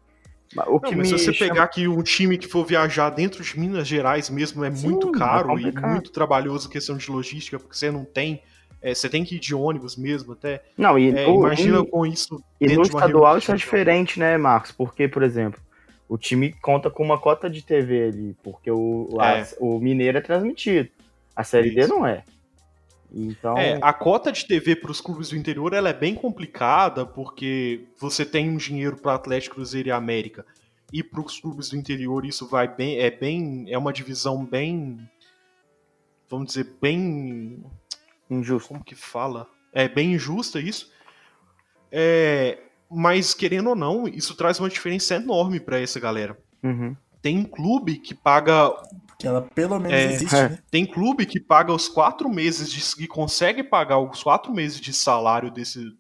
[0.67, 1.51] O que não, mas se você chama...
[1.53, 5.09] pegar que um time que for viajar dentro de Minas Gerais mesmo é Sim, muito
[5.09, 8.43] é caro é e muito trabalhoso questão de logística, porque você não tem.
[8.81, 10.63] É, você tem que ir de ônibus mesmo até.
[10.77, 12.43] Não, e é, imagina com isso.
[12.61, 14.73] E no estadual isso é diferente, né, Marcos?
[14.73, 15.61] Porque, por exemplo,
[16.09, 19.41] O time conta com uma cota de TV ali, porque o, É.
[19.41, 20.91] a- o Mineiro é transmitido.
[21.35, 21.89] A Série D Isso.
[21.89, 22.23] não é.
[23.15, 27.05] Então, É, a cota de TV para os clubes do interior ela é bem complicada,
[27.05, 30.47] porque você tem um dinheiro para Atlético, Cruzeiro e América.
[30.93, 34.99] E para os clubes do interior isso vai bem, é bem, é uma divisão bem,
[36.29, 37.63] vamos dizer, bem,
[38.31, 38.69] injusto.
[38.69, 39.47] como que fala?
[39.73, 40.91] É bem injusta isso.
[41.91, 42.59] É,
[42.91, 46.39] mas querendo ou não, isso traz uma diferença enorme para essa galera.
[46.63, 46.97] Uhum.
[47.21, 48.73] Tem um clube que paga
[49.27, 50.05] ela pelo menos É.
[50.13, 50.49] existe, É.
[50.51, 50.59] né?
[50.71, 54.93] Tem clube que paga os quatro meses de que consegue pagar os quatro meses de
[54.93, 55.93] salário desse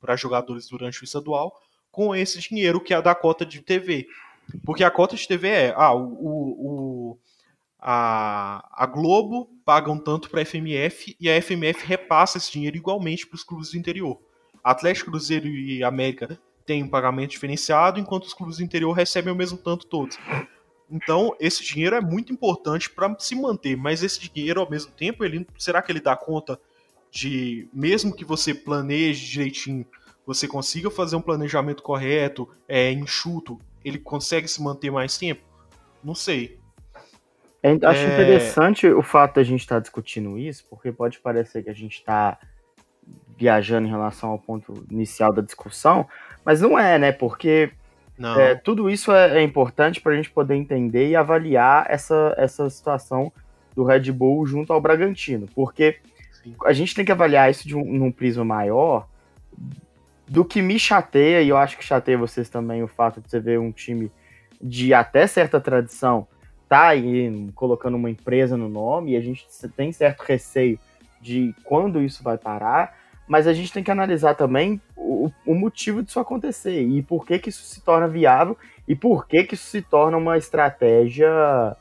[0.00, 1.52] para jogadores durante o estadual
[1.90, 4.06] com esse dinheiro que é da cota de TV.
[4.64, 7.18] Porque a cota de TV é ah, o, o- o-
[7.80, 12.76] a, a Globo paga um tanto para a FMF e a FMF repassa esse dinheiro
[12.76, 14.20] igualmente para os clubes do interior.
[14.62, 19.36] Atlético, Cruzeiro e América têm um pagamento diferenciado, enquanto os clubes do interior recebem o
[19.36, 20.16] mesmo tanto todos.
[20.92, 25.24] Então, esse dinheiro é muito importante para se manter, mas esse dinheiro, ao mesmo tempo,
[25.24, 26.60] ele será que ele dá conta
[27.10, 29.86] de, mesmo que você planeje direitinho,
[30.26, 35.40] você consiga fazer um planejamento correto, é, enxuto, ele consegue se manter mais tempo?
[36.04, 36.58] Não sei.
[37.62, 38.12] É, acho É.
[38.12, 42.38] interessante o fato da gente estar discutindo isso, porque pode parecer que a gente está
[43.38, 46.06] viajando em relação ao ponto inicial da discussão,
[46.44, 47.12] mas não é, né?
[47.12, 47.72] Porque
[48.18, 48.38] Não.
[48.38, 52.68] É, tudo isso é, é importante para a gente poder entender e avaliar essa, essa
[52.68, 53.32] situação
[53.74, 55.98] do Red Bull junto ao Bragantino, porque
[56.42, 56.54] Sim.
[56.64, 59.08] a gente tem que avaliar isso de um, num prisma maior
[60.28, 63.40] do que me chateia, e eu acho que chateia vocês também o fato de você
[63.40, 64.10] ver um time
[64.60, 66.26] de até certa tradição
[66.68, 69.46] tá aí colocando uma empresa no nome, e a gente
[69.76, 70.78] tem certo receio
[71.20, 72.96] de quando isso vai parar,
[73.32, 77.38] mas a gente tem que analisar também o, o motivo disso acontecer e por que
[77.38, 81.74] que isso se torna viável e por que que isso se torna uma estratégia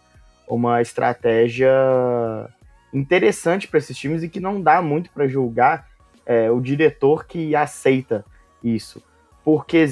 [0.48, 1.70] uma estratégia
[2.94, 5.90] interessante para esses times e que não dá muito para julgar
[6.26, 8.24] é, o diretor que aceita
[8.64, 9.04] isso.
[9.44, 9.86] Porque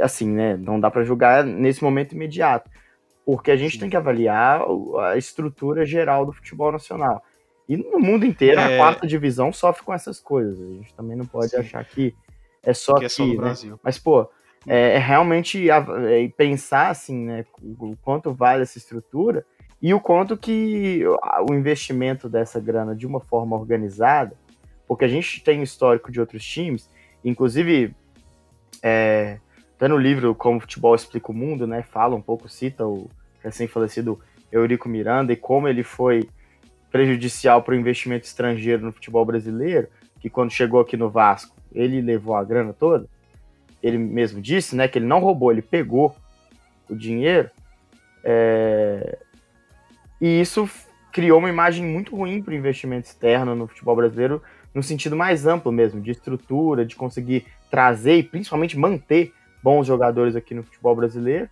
[0.00, 2.68] assim né não dá para julgar nesse momento imediato.
[3.24, 3.78] Porque a gente Sim.
[3.78, 4.60] tem que avaliar
[5.04, 7.22] a estrutura geral do futebol nacional
[7.68, 8.76] e no mundo inteiro a É.
[8.78, 11.58] quarta divisão sofre com essas coisas a gente também não pode Sim.
[11.58, 12.14] achar que
[12.62, 13.36] é só que aqui é só no né?
[13.38, 13.80] Brasil.
[13.82, 14.28] Mas, pô,
[14.66, 19.44] é, é realmente a- é pensar, assim, né, o quanto vale essa estrutura
[19.80, 24.36] e o quanto que a- o investimento dessa grana de uma forma organizada,
[24.88, 26.90] porque a gente tem histórico de outros times,
[27.24, 27.94] inclusive,
[28.82, 29.38] é,
[29.76, 33.08] até no livro Como o Futebol Explica o Mundo, né, fala um pouco, cita o
[33.42, 34.18] recém-falecido
[34.50, 36.28] Eurico Miranda e como ele foi
[36.96, 39.86] prejudicial para o investimento estrangeiro no futebol brasileiro,
[40.18, 43.06] que quando chegou aqui no Vasco, ele levou a grana toda,
[43.82, 46.16] ele mesmo disse, né, que ele não roubou, ele pegou
[46.88, 47.50] o dinheiro,
[48.24, 49.18] é,
[50.18, 50.66] e isso
[51.12, 54.42] criou uma imagem muito ruim para o investimento externo no futebol brasileiro,
[54.74, 60.34] no sentido mais amplo mesmo, de estrutura, de conseguir trazer e principalmente manter bons jogadores
[60.34, 61.46] aqui no futebol brasileiro.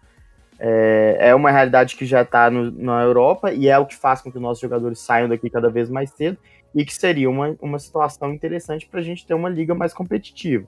[0.58, 4.30] É, é uma realidade que já está na Europa e é o que faz com
[4.30, 6.38] que os nossos jogadores saiam daqui cada vez mais cedo
[6.74, 10.66] e que seria uma, uma situação interessante para a gente ter uma liga mais competitiva.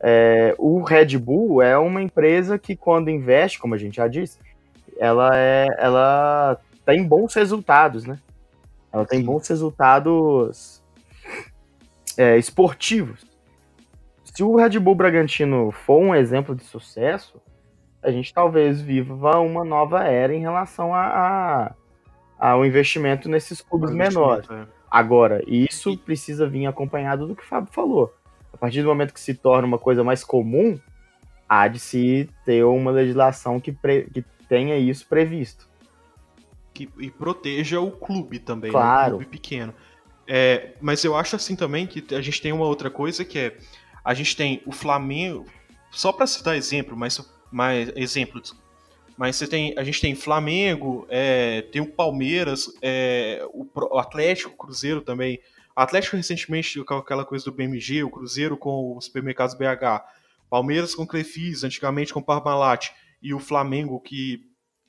[0.00, 4.38] É, o Red Bull é uma empresa que, quando investe, como a gente já disse,
[4.98, 8.18] ela, é, ela tem bons resultados, né?
[8.92, 10.82] Ela tem bons resultados
[12.16, 13.24] é, esportivos.
[14.24, 17.40] Se o Red Bull Bragantino for um exemplo de sucesso,
[18.04, 21.74] a gente talvez viva uma nova era em relação a, a-
[22.38, 24.48] ao investimento nesses clubes menores.
[24.50, 24.66] É.
[24.90, 28.14] Agora, isso precisa vir acompanhado do que o Fábio falou.
[28.52, 30.78] A partir do momento que se torna uma coisa mais comum,
[31.48, 35.66] há de se ter uma legislação que, pre- que tenha isso previsto.
[36.72, 38.78] que, e proteja o clube também, né?
[38.78, 39.14] Claro.
[39.14, 39.74] o clube pequeno.
[40.26, 43.56] É, mas eu acho assim também que a gente tem uma outra coisa que é
[44.04, 45.46] a gente tem o Flamengo,
[45.90, 47.18] só para citar exemplo, mas
[47.54, 48.56] mais exemplos,
[49.16, 54.52] mas você tem a gente tem Flamengo, é, tem o Palmeiras, é, o, o Atlético,
[54.52, 55.40] o Cruzeiro também.
[55.76, 60.04] O Atlético recentemente com aquela coisa do BMG, o Cruzeiro com os supermercados BH,
[60.50, 62.90] Palmeiras com Crefis, antigamente com Parmalat
[63.22, 64.40] e o Flamengo que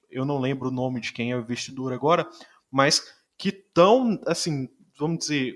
[0.10, 2.28] eu não lembro o nome de quem é o investidor agora,
[2.72, 3.04] mas
[3.38, 5.56] que estão, assim, vamos dizer,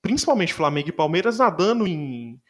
[0.00, 2.40] principalmente Flamengo e Palmeiras nadando em,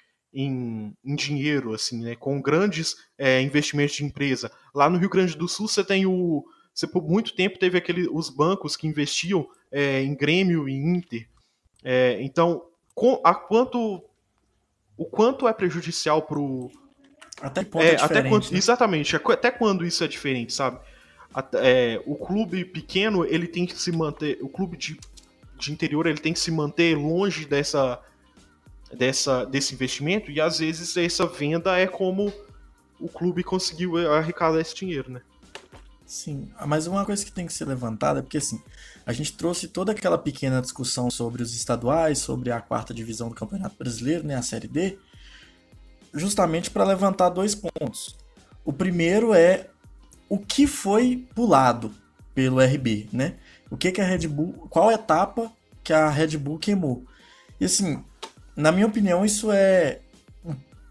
[0.40, 4.52] em, em dinheiro, assim, né, com grandes é, investimentos de empresa.
[4.72, 8.08] Lá no Rio Grande do Sul você tem o, você por muito tempo teve aquele,
[8.08, 11.28] os bancos que investiam é, em Grêmio e Inter.
[11.82, 12.62] É, então,
[12.94, 14.04] com, a quanto
[14.96, 16.70] o quanto é prejudicial pro
[17.40, 18.58] Até é, é, até quando, né?
[18.58, 20.78] exatamente, até quando isso é diferente, sabe?
[21.54, 24.98] é, o clube pequeno ele tem que se manter, o clube de,
[25.58, 28.00] de interior ele tem que se manter longe dessa,
[28.96, 32.32] dessa desse investimento e às vezes essa venda é como
[32.98, 35.20] o clube conseguiu arrecadar esse dinheiro, né?
[36.04, 38.62] Sim, mas uma coisa que tem que ser levantada é porque assim,
[39.04, 43.34] a gente trouxe toda aquela pequena discussão sobre os estaduais, sobre a quarta divisão do
[43.34, 44.98] Campeonato Brasileiro, né, a Série D,
[46.14, 48.16] justamente para levantar dois pontos.
[48.64, 49.68] O primeiro é
[50.28, 51.92] o que foi pulado
[52.34, 53.36] pelo RB, né?
[53.70, 57.04] O que que a Red Bull, qual etapa que a Red Bull queimou?
[57.60, 58.02] E assim,
[58.58, 60.00] na minha opinião, isso é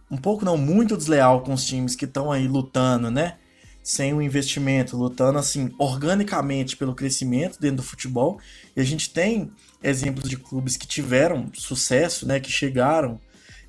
[0.09, 3.35] um pouco não muito desleal com os times que estão aí lutando, né?
[3.83, 8.39] Sem o investimento, lutando assim organicamente pelo crescimento dentro do futebol.
[8.73, 9.51] E a gente tem
[9.83, 12.39] exemplos de clubes que tiveram sucesso, né?
[12.39, 13.19] Que chegaram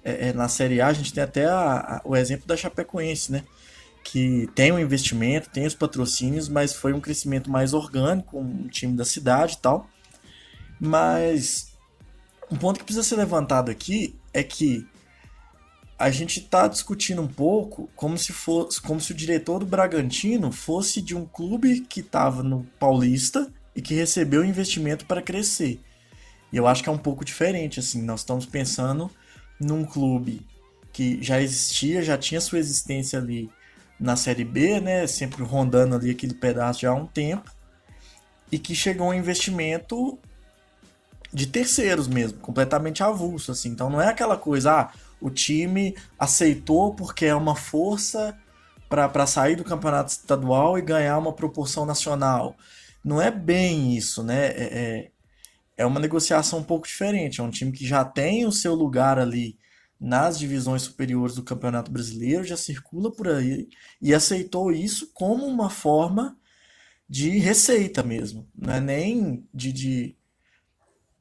[0.05, 0.87] é, é, na Série A.
[0.87, 3.43] A gente tem até a, a, o exemplo da Chapecoense, né?
[4.05, 8.97] que tem um investimento, tem os patrocínios, mas foi um crescimento mais orgânico, um time
[8.97, 9.87] da cidade e tal.
[10.81, 11.68] Mas
[12.51, 14.87] um ponto que precisa ser levantado aqui é que
[15.99, 20.53] a gente está discutindo um pouco como se fosse, como se o diretor do Bragantino
[20.53, 25.81] fosse de um clube que estava no Paulista e que recebeu investimento para crescer.
[26.53, 29.11] E eu acho que é um pouco diferente, assim, nós estamos pensando
[29.61, 30.47] num clube
[30.93, 33.51] que já existia, já tinha sua existência ali
[33.99, 35.07] na Série B, né?
[35.07, 37.53] Sempre rondando ali aquele pedaço já há um tempo.
[38.51, 40.19] E que chegou um investimento
[41.33, 43.71] de terceiros mesmo, completamente avulso, assim.
[43.71, 48.37] Então não é aquela coisa, ah, o time aceitou porque é uma força
[48.89, 52.57] para sair do campeonato estadual e ganhar uma proporção nacional.
[53.05, 54.47] Não é bem isso, né?
[54.47, 55.11] É, é,
[55.77, 57.41] é uma negociação um pouco diferente.
[57.41, 59.59] É um time que já tem o seu lugar ali
[60.01, 63.69] nas divisões superiores do Campeonato Brasileiro, já circula por aí
[64.01, 66.37] e aceitou isso como uma forma
[67.09, 70.17] de receita mesmo, não é nem de, de,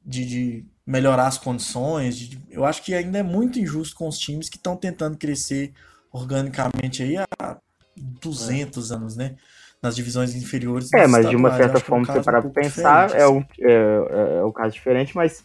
[0.07, 2.17] de, de melhorar as condições.
[2.17, 5.73] De, eu acho que ainda é muito injusto com os times que estão tentando crescer
[6.11, 7.57] organicamente aí há
[7.95, 8.95] 200 é.
[8.95, 9.35] anos, né?
[9.81, 10.91] Nas divisões inferiores.
[10.93, 13.71] É, mas de uma certa forma, é um você para um pensar, é, um, é,
[13.71, 15.43] é, é um caso diferente, mas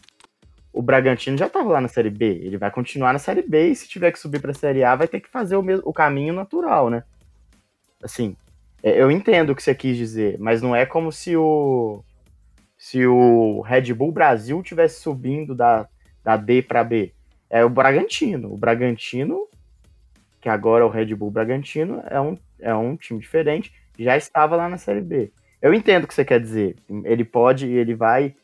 [0.71, 3.75] o Bragantino já estava lá na Série B, ele vai continuar na Série B e
[3.75, 5.93] se tiver que subir para a Série A vai ter que fazer o, mesmo, o
[5.93, 7.03] caminho natural, né?
[8.01, 8.35] Assim,
[8.81, 12.03] é, eu entendo o que você quis dizer, mas não é como se o
[12.83, 15.87] se o Red Bull Brasil tivesse subindo da,
[16.21, 17.13] da D para B.
[17.49, 18.53] É o Bragantino.
[18.53, 19.47] O Bragantino,
[20.41, 24.57] que agora é o Red Bull Bragantino, é um, é um time diferente, já estava
[24.57, 25.31] lá na Série B.
[25.61, 26.75] Eu entendo o que você quer dizer.
[27.05, 28.35] Ele pode, ele vai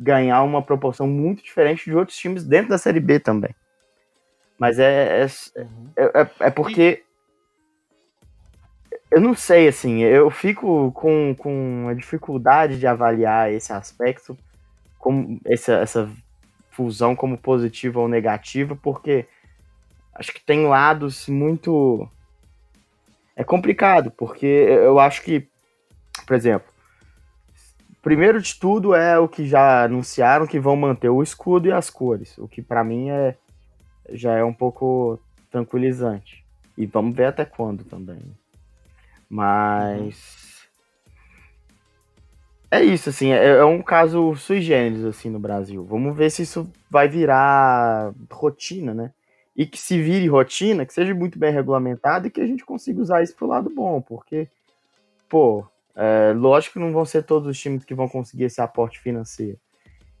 [0.00, 3.54] ganhar uma proporção muito diferente de outros times dentro da Série B também.
[4.58, 5.26] Mas é, é,
[5.96, 7.03] é, é, é porque.
[9.14, 14.36] Eu não sei, assim, eu fico com, com a dificuldade de avaliar esse aspecto,
[14.98, 16.10] como essa, essa
[16.70, 19.24] fusão como positiva ou negativa, porque
[20.16, 22.08] acho que tem lados muito.
[23.36, 25.46] É complicado, porque eu acho que,
[26.26, 26.74] por exemplo,
[28.02, 31.88] Primeiro de tudo é o que já anunciaram que vão manter o escudo e as
[31.88, 33.34] cores, o que para mim é
[34.10, 35.18] já é um pouco
[35.50, 36.44] tranquilizante.
[36.76, 38.20] E vamos ver até quando também.
[39.28, 40.54] Mas
[42.74, 45.84] é isso assim, é, é um caso sui generis assim no Brasil.
[45.84, 49.12] Vamos ver se isso vai virar rotina, né?
[49.56, 53.00] E que se vire rotina, que seja muito bem regulamentado e que a gente consiga
[53.00, 54.48] usar isso pro lado bom, porque
[55.28, 55.64] pô,
[55.94, 59.56] é, lógico que não vão ser todos os times que vão conseguir esse aporte financeiro.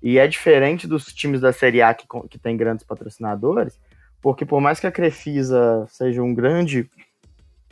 [0.00, 3.80] E é diferente dos times da Série A que, que tem grandes patrocinadores,
[4.22, 6.88] porque por mais que a Crefisa seja um grande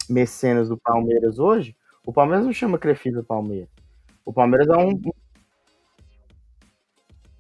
[0.08, 3.68] mecenas do Palmeiras hoje, o Palmeiras não chama Crefisa Palmeiras.
[4.24, 5.00] O Palmeiras é um.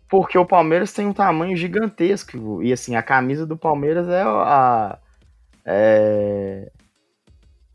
[0.08, 2.62] Porque o Palmeiras tem um tamanho gigantesco.
[2.62, 4.98] E assim, a camisa do Palmeiras é a.
[5.64, 6.70] É,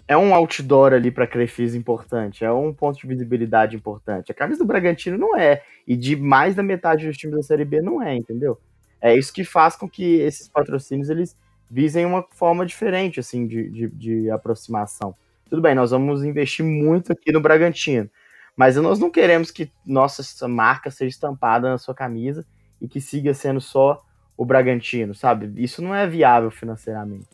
[0.07, 4.31] é um outdoor ali para Crefisa importante, é um ponto de visibilidade importante.
[4.31, 7.65] A camisa do Bragantino não é, e de mais da metade dos times da Série
[7.65, 8.57] B não é, entendeu?
[9.01, 11.35] É isso que faz com que esses patrocínios eles
[11.69, 15.15] visem uma forma diferente assim de, de, de aproximação.
[15.49, 18.09] Tudo bem, nós vamos investir muito aqui no Bragantino,
[18.55, 22.45] mas nós não queremos que nossa marca seja estampada na sua camisa
[22.81, 24.03] e que siga sendo só
[24.35, 25.51] o Bragantino, sabe?
[25.61, 27.27] Isso não é viável financeiramente.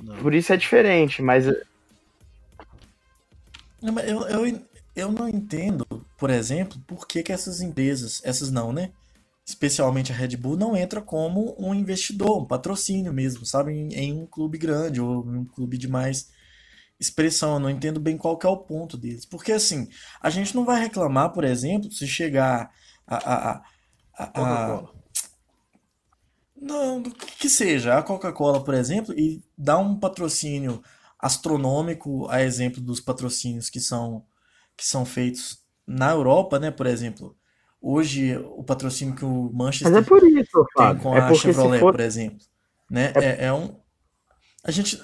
[0.00, 0.16] Não.
[0.16, 1.46] Por isso é diferente, mas.
[3.80, 4.62] Mas eu, eu,
[4.94, 5.86] eu não entendo,
[6.18, 8.92] por exemplo, por que, que essas empresas, essas não, né?
[9.44, 13.72] Especialmente a Red Bull, não entra como um investidor, um patrocínio mesmo, sabe?
[13.72, 16.30] Em, em um clube grande ou em um clube de mais
[16.98, 19.26] expressão, eu não entendo bem qual é o ponto deles.
[19.26, 19.88] Porque assim,
[20.20, 22.70] a gente não vai reclamar, por exemplo, se chegar
[23.06, 23.16] a.
[23.16, 23.62] a, a,
[24.18, 25.02] a, a
[26.56, 30.80] não, que seja, a Coca-Cola, por exemplo, e dar um patrocínio
[31.18, 34.24] astronômico, a exemplo dos patrocínios que são,
[34.76, 36.70] que são feitos na Europa, né?
[36.70, 37.36] Por exemplo,
[37.82, 41.80] hoje o patrocínio que o Manchester Mas é por isso, tem com é a Chevrolet,
[41.80, 41.92] for...
[41.92, 42.38] por exemplo.
[42.88, 43.12] Né?
[43.16, 43.24] É...
[43.24, 43.74] É, é um.
[44.64, 45.00] A gente.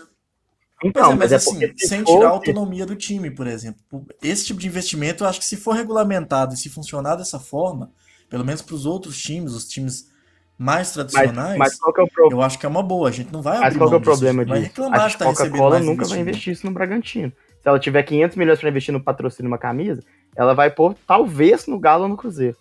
[0.84, 2.16] Então, é, mas, mas é assim, se sem fosse...
[2.16, 3.80] tirar a autonomia do time, por exemplo.
[4.22, 7.90] Esse tipo de investimento, eu acho que se for regulamentado e se funcionar dessa forma,
[8.30, 10.12] pelo menos para os outros times, os times
[10.56, 12.30] mais tradicionais, mas, mas qual que é o pro...
[12.30, 13.08] eu acho que é uma boa.
[13.08, 14.54] A gente não vai Mas qual que é o problema disso?
[14.54, 17.32] Vai reclamar a tá Coca-Cola nunca vai investir isso no Bragantino.
[17.60, 20.02] Se ela tiver 500 milhões para investir no patrocínio de uma camisa,
[20.36, 22.56] ela vai pôr talvez no Galo ou no Cruzeiro.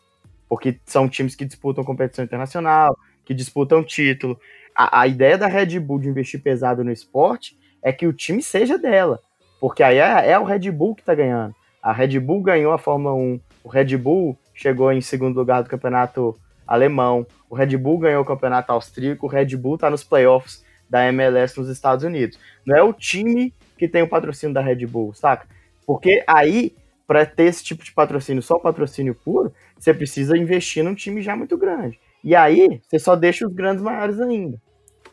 [0.47, 4.39] Porque são times que disputam competição internacional, que disputam título.
[4.75, 8.41] A, a ideia da Red Bull de investir pesado no esporte é que o time
[8.41, 9.19] seja dela.
[9.59, 11.55] Porque aí é, é o Red Bull que tá ganhando.
[11.81, 13.39] A Red Bull ganhou a Fórmula 1.
[13.63, 16.37] O Red Bull chegou em segundo lugar do campeonato
[16.67, 17.25] alemão.
[17.49, 19.25] O Red Bull ganhou o campeonato austríaco.
[19.25, 22.37] O Red Bull tá nos playoffs da MLS nos Estados Unidos.
[22.65, 25.47] Não é o time que tem o patrocínio da Red Bull, saca?
[25.85, 26.75] Porque aí,
[27.05, 31.35] para ter esse tipo de patrocínio, só patrocínio puro, você precisa investir num time já
[31.35, 31.99] muito grande.
[32.23, 34.57] E aí, você só deixa os grandes maiores ainda.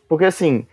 [0.08, 0.66] Porque assim,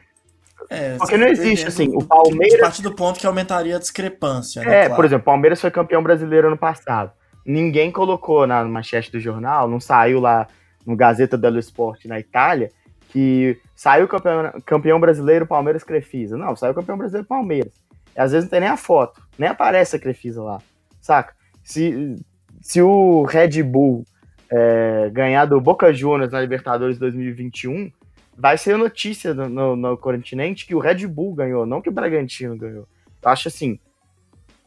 [0.70, 4.68] É, Porque não existe, assim, o Palmeiras- partir do ponto que aumentaria a discrepância, né?
[4.74, 4.96] É, claro.
[4.96, 7.12] por exemplo, o Palmeiras foi campeão brasileiro ano passado.
[7.46, 10.48] Ninguém colocou na manchete do jornal, não saiu lá
[10.86, 12.70] no Gazeta dello Sport na Itália,
[13.10, 16.38] que saiu campeão, campeão brasileiro Palmeiras Crefisa.
[16.38, 17.74] Não, saiu campeão brasileiro Palmeiras.
[18.16, 20.62] E às vezes não tem nem a foto, nem aparece a Crefisa lá,
[21.02, 21.34] saca?
[21.64, 22.16] Se,
[22.62, 24.06] se o Red Bull
[24.50, 27.92] é, ganhar do Boca Juniors na Libertadores 2021,
[28.38, 31.92] vai ser notícia no, no, no continente que o Red Bull ganhou, não que o
[31.92, 32.88] Bragantino ganhou.
[33.22, 33.80] Eu acho assim,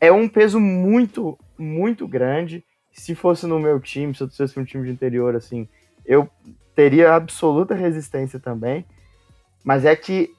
[0.01, 2.64] é um peso muito, muito grande.
[2.92, 5.68] Se fosse no meu time, se eu fosse um time de interior, assim,
[6.05, 6.28] eu
[6.74, 8.84] teria absoluta resistência também.
[9.64, 10.30] Mas é que.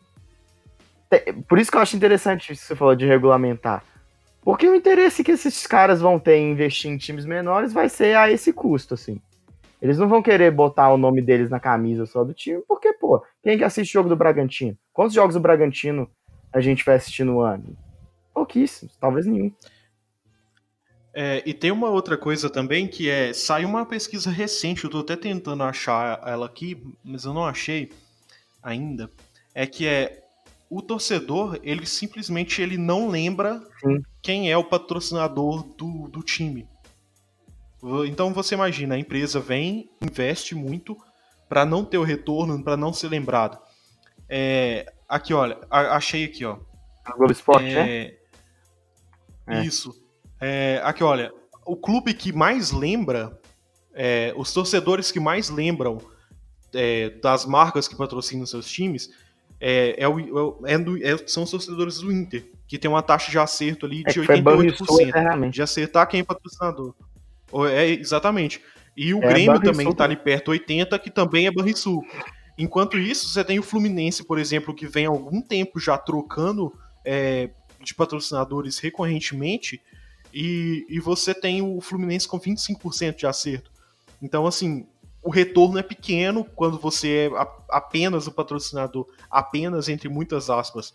[1.48, 3.84] Por isso que eu acho interessante isso que você falou de regulamentar.
[4.46, 8.16] Porque o interesse que esses caras vão ter em investir em times menores vai ser
[8.16, 9.20] a esse custo, assim.
[9.82, 13.26] Eles não vão querer botar o nome deles na camisa só do time, porque, pô,
[13.42, 14.78] quem que assiste jogo do Bragantino?
[14.94, 16.08] Quantos jogos do Bragantino
[16.54, 17.76] a gente vai assistir no ano?
[18.36, 19.52] Pouquíssimos, talvez nenhum.
[21.12, 23.34] É, e tem uma outra coisa também que é.
[23.34, 27.92] Saiu uma pesquisa recente, eu tô até tentando achar ela aqui, mas eu não achei
[28.62, 29.10] ainda.
[29.56, 30.25] É que é.
[30.70, 34.04] O torcedor, ele simplesmente ele não lembra Sim.
[34.22, 36.68] quem é o patrocinador do, do time.
[38.08, 40.98] Então você imagina, a empresa vem, investe muito
[41.48, 43.60] para não ter o retorno, para não ser lembrado.
[44.28, 46.58] É, aqui, olha, achei aqui, ó.
[47.16, 47.90] Globo Esporte, né?
[47.90, 48.18] É,
[49.48, 49.64] É.
[49.64, 49.94] Isso.
[50.42, 51.32] É, aqui, olha,
[51.66, 53.40] o clube que mais lembra,
[53.94, 56.00] é, os torcedores que mais lembram
[56.74, 59.10] é, das marcas que patrocinam seus times
[59.60, 63.32] é, é o- é é é- são os torcedores do Inter, que tem uma taxa
[63.32, 65.10] de acerto ali É de que foi Banrisul 88%.
[65.10, 65.54] eternamente.
[65.56, 66.94] De acertar quem é patrocinador.
[67.72, 68.62] É, exatamente.
[68.98, 72.04] E o É, Grêmio também, que tá ali perto, 80, que também é Banrisul.
[72.58, 76.74] Enquanto isso, você tem o Fluminense, por exemplo, que vem há algum tempo já trocando
[77.04, 77.50] é,
[77.84, 79.80] de patrocinadores recorrentemente,
[80.34, 83.70] e, e você tem o Fluminense com 25% de acerto.
[84.22, 84.88] Então, assim,
[85.26, 90.94] o retorno é pequeno quando você é a- apenas o patrocinador, apenas entre muitas aspas.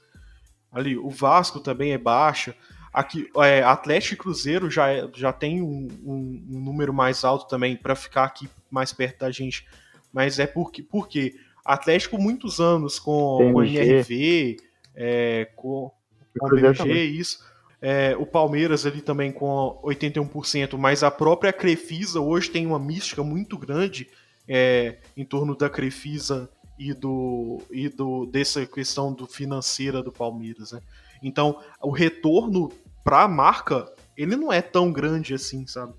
[0.72, 2.54] Ali, o Vasco também é baixa.
[2.92, 7.48] Aqui, é, Atlético e Cruzeiro já, é- já tem um, um- um número mais alto
[7.48, 9.66] também para ficar aqui mais perto da gente.
[10.12, 13.78] Mas é porque, porque Atlético muitos anos com, com PMG.
[13.78, 14.56] NRV,
[14.94, 15.90] é, com,
[16.38, 17.10] com BMG, também.
[17.10, 17.44] isso.
[17.82, 23.22] É, o Palmeiras ali também com 81%, mas a própria Crefisa hoje tem uma mística
[23.24, 24.08] muito grande
[24.52, 30.72] é, em torno da Crefisa e do e do dessa questão do financeira do Palmeiras,
[30.72, 30.80] né?
[31.22, 32.68] Então, o retorno
[33.04, 33.86] para a marca,
[34.16, 35.94] ele não é tão grande assim, sabe?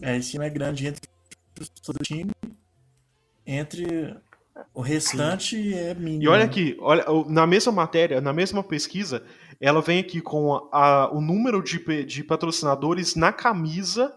[0.00, 1.02] É, esse time é grande entre
[1.84, 2.30] todo o time,
[3.46, 4.16] entre
[4.72, 6.22] o restante é mínimo.
[6.22, 6.44] E olha né?
[6.44, 9.24] aqui, olha, na mesma matéria, na mesma pesquisa,
[9.60, 14.16] ela vem aqui com a- a- o número de, de patrocinadores na camisa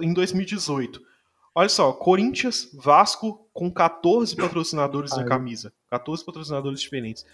[0.00, 1.11] em 2018.
[1.54, 5.72] Olha só, Corinthians, Vasco com 14 patrocinadores na camisa.
[5.90, 7.26] 14 patrocinadores diferentes.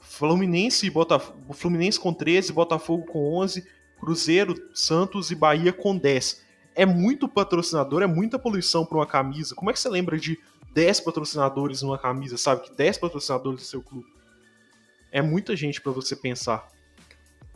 [0.00, 3.66] Fluminense e Botafogo, Fluminense com 13, Botafogo com 11,
[4.00, 6.42] Cruzeiro, Santos e Bahia com 10.
[6.74, 9.54] É muito patrocinador, é muita poluição para uma camisa.
[9.54, 10.38] Como é que você lembra de
[10.72, 12.62] 10 patrocinadores numa camisa, sabe?
[12.62, 14.06] Que 10 patrocinadores do seu clube.
[15.10, 16.68] é muita gente para você pensar.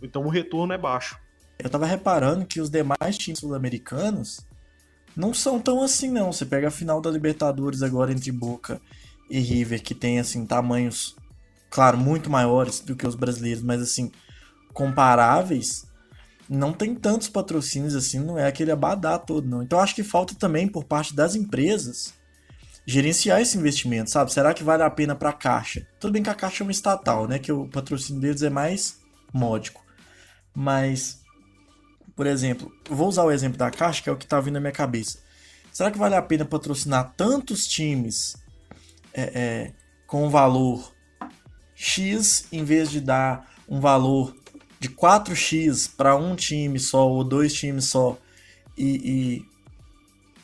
[0.03, 1.19] Então o retorno é baixo.
[1.59, 4.47] Eu tava reparando que os demais times sul-americanos
[5.17, 6.33] não são tão assim, não.
[6.33, 8.81] Você pega a final da Libertadores agora entre Boca
[9.29, 11.17] e River, que tem, assim, tamanhos,
[11.69, 14.11] claro, muito maiores do que os brasileiros, mas, assim,
[14.73, 15.87] comparáveis.
[16.49, 19.63] Não tem tantos patrocínios assim, não é aquele abadá todo, não.
[19.63, 22.13] Então acho que falta também por parte das empresas
[22.85, 24.33] gerenciar esse investimento, sabe?
[24.33, 25.87] Será que vale a pena para a Caixa?
[26.01, 27.39] Tudo bem que a Caixa é uma estatal, né?
[27.39, 28.99] Que o patrocínio deles é mais
[29.33, 29.85] módico.
[30.53, 31.20] Mas,
[32.21, 34.61] por exemplo, vou usar o exemplo da Caixa, que é o que está vindo na
[34.61, 35.21] minha cabeça.
[35.73, 38.37] Será que vale a pena patrocinar tantos times
[39.15, 39.73] é, é,
[40.07, 40.95] com um valor
[41.75, 44.37] X em vez de dar um valor
[44.79, 48.19] de 4x para um time só ou dois times só
[48.77, 49.47] e, e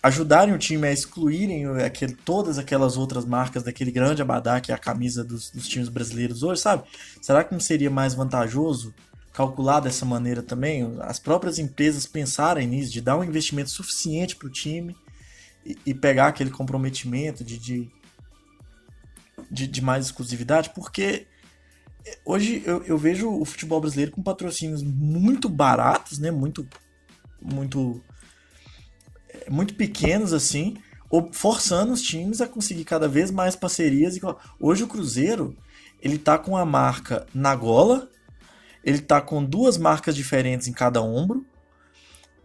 [0.03, 4.75] ajudarem o time a excluírem aquele, todas aquelas outras marcas daquele grande abadá que é
[4.75, 6.85] a camisa dos, dos, times brasileiros hoje, sabe?
[7.21, 8.95] Será que não seria mais vantajoso
[9.37, 10.97] calcular dessa maneira também?
[11.03, 14.97] As próprias empresas pensarem nisso, de dar um investimento suficiente para o time
[15.63, 17.91] e, e, pegar aquele comprometimento de, de,
[19.51, 21.27] de, de mais exclusividade, porque
[22.25, 26.31] hoje eu, eu, vejo o futebol brasileiro com patrocínios muito baratos, né?
[26.31, 26.67] Muito,
[27.39, 28.03] muito
[29.51, 30.79] muito pequenos assim,
[31.33, 34.19] forçando os times a conseguir cada vez mais parcerias.
[34.59, 35.55] Hoje o Cruzeiro
[36.01, 38.09] ele tá com a marca na gola,
[38.87, 41.45] ele tá com duas marcas diferentes em cada ombro,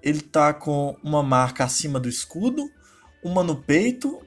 [0.02, 2.70] ele tá com uma marca acima do escudo,
[3.24, 4.20] uma no peito,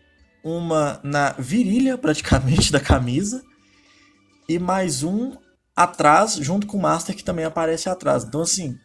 [0.43, 3.43] uma na virilha praticamente da camisa
[4.49, 5.37] e mais um
[5.77, 8.25] atrás junto com o Master que também aparece atrás.
[8.25, 8.79] Então assim,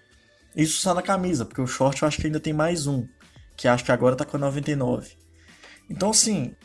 [0.56, 3.08] isso só na camisa, porque o short eu acho que ainda tem mais um
[3.56, 5.18] que acho que agora tá com a 99.
[5.90, 6.56] Então, assim,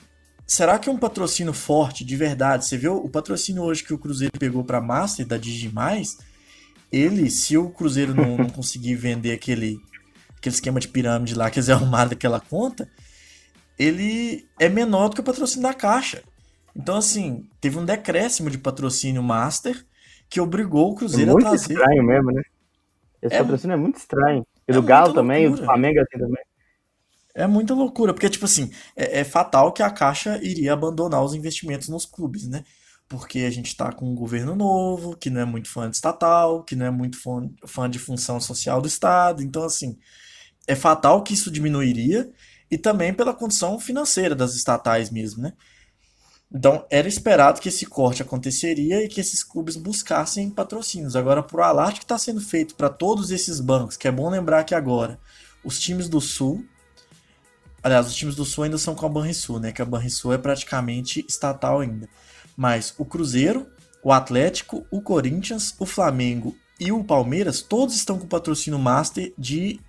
[0.47, 4.39] será que um patrocínio forte, de verdade, você viu o patrocínio hoje que o Cruzeiro
[4.39, 6.19] pegou para Master da Digimais,
[6.91, 9.79] ele, se o Cruzeiro não, não conseguir vender aquele,
[10.37, 12.89] aquele esquema de pirâmide lá que eles arrumaram daquela conta,
[13.79, 16.23] ele é menor do que o patrocínio da Caixa.
[16.77, 19.85] Então, assim, teve um decréscimo de patrocínio Master
[20.29, 21.75] que obrigou o Cruzeiro é a trazer.
[21.75, 22.43] Muito estranho mesmo, né?
[23.23, 24.47] Esse é, patrocínio é muito estranho.
[24.67, 26.45] E é do Galo também, o do Flamengo assim também.
[27.35, 31.35] É muita loucura, porque, tipo assim, é, é, fatal que a Caixa iria abandonar os
[31.35, 32.65] investimentos nos clubes, né?
[33.19, 36.63] Porque a gente tá com um governo novo, que não é muito fã de estatal,
[36.65, 39.43] que não é muito fã, fã de função social do Estado.
[39.43, 39.99] Então, assim,
[40.67, 42.31] é fatal que isso diminuiria
[42.71, 45.53] e também pela condição financeira das estatais mesmo, né?
[46.53, 51.17] Então, era esperado que esse corte aconteceria e que esses clubes buscassem patrocínios.
[51.17, 54.65] Agora, por alarde que está sendo feito para todos esses bancos, que é bom lembrar
[54.65, 55.19] que agora
[55.65, 56.65] os times do Sul
[57.85, 59.71] Aliás, os times do Sul ainda são com a Banrisul, né?
[59.71, 62.09] Que a Banrisul é praticamente estatal ainda.
[62.57, 63.67] Mas o Cruzeiro,
[64.03, 69.81] o Atlético, o Corinthians, o Flamengo e o Palmeiras, todos estão com patrocínio master de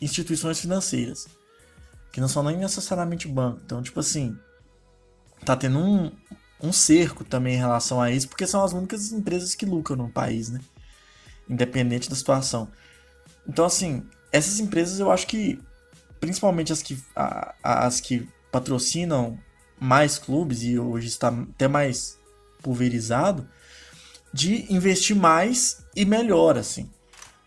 [0.00, 1.26] instituições financeiras.
[2.10, 3.60] Que não são nem necessariamente banco.
[3.64, 4.36] Então, tipo assim,
[5.44, 6.12] tá tendo um,
[6.60, 10.10] um cerco também em relação a isso, porque são as únicas empresas que lucram no
[10.10, 10.60] país, né?
[11.48, 12.68] Independente da situação.
[13.46, 15.58] Então, assim, essas empresas eu acho que
[16.22, 19.36] principalmente as que, a, as que patrocinam
[19.82, 22.18] mais clubes e hoje está até mais
[22.62, 23.46] pulverizado,
[24.32, 26.88] de investir mais e melhor assim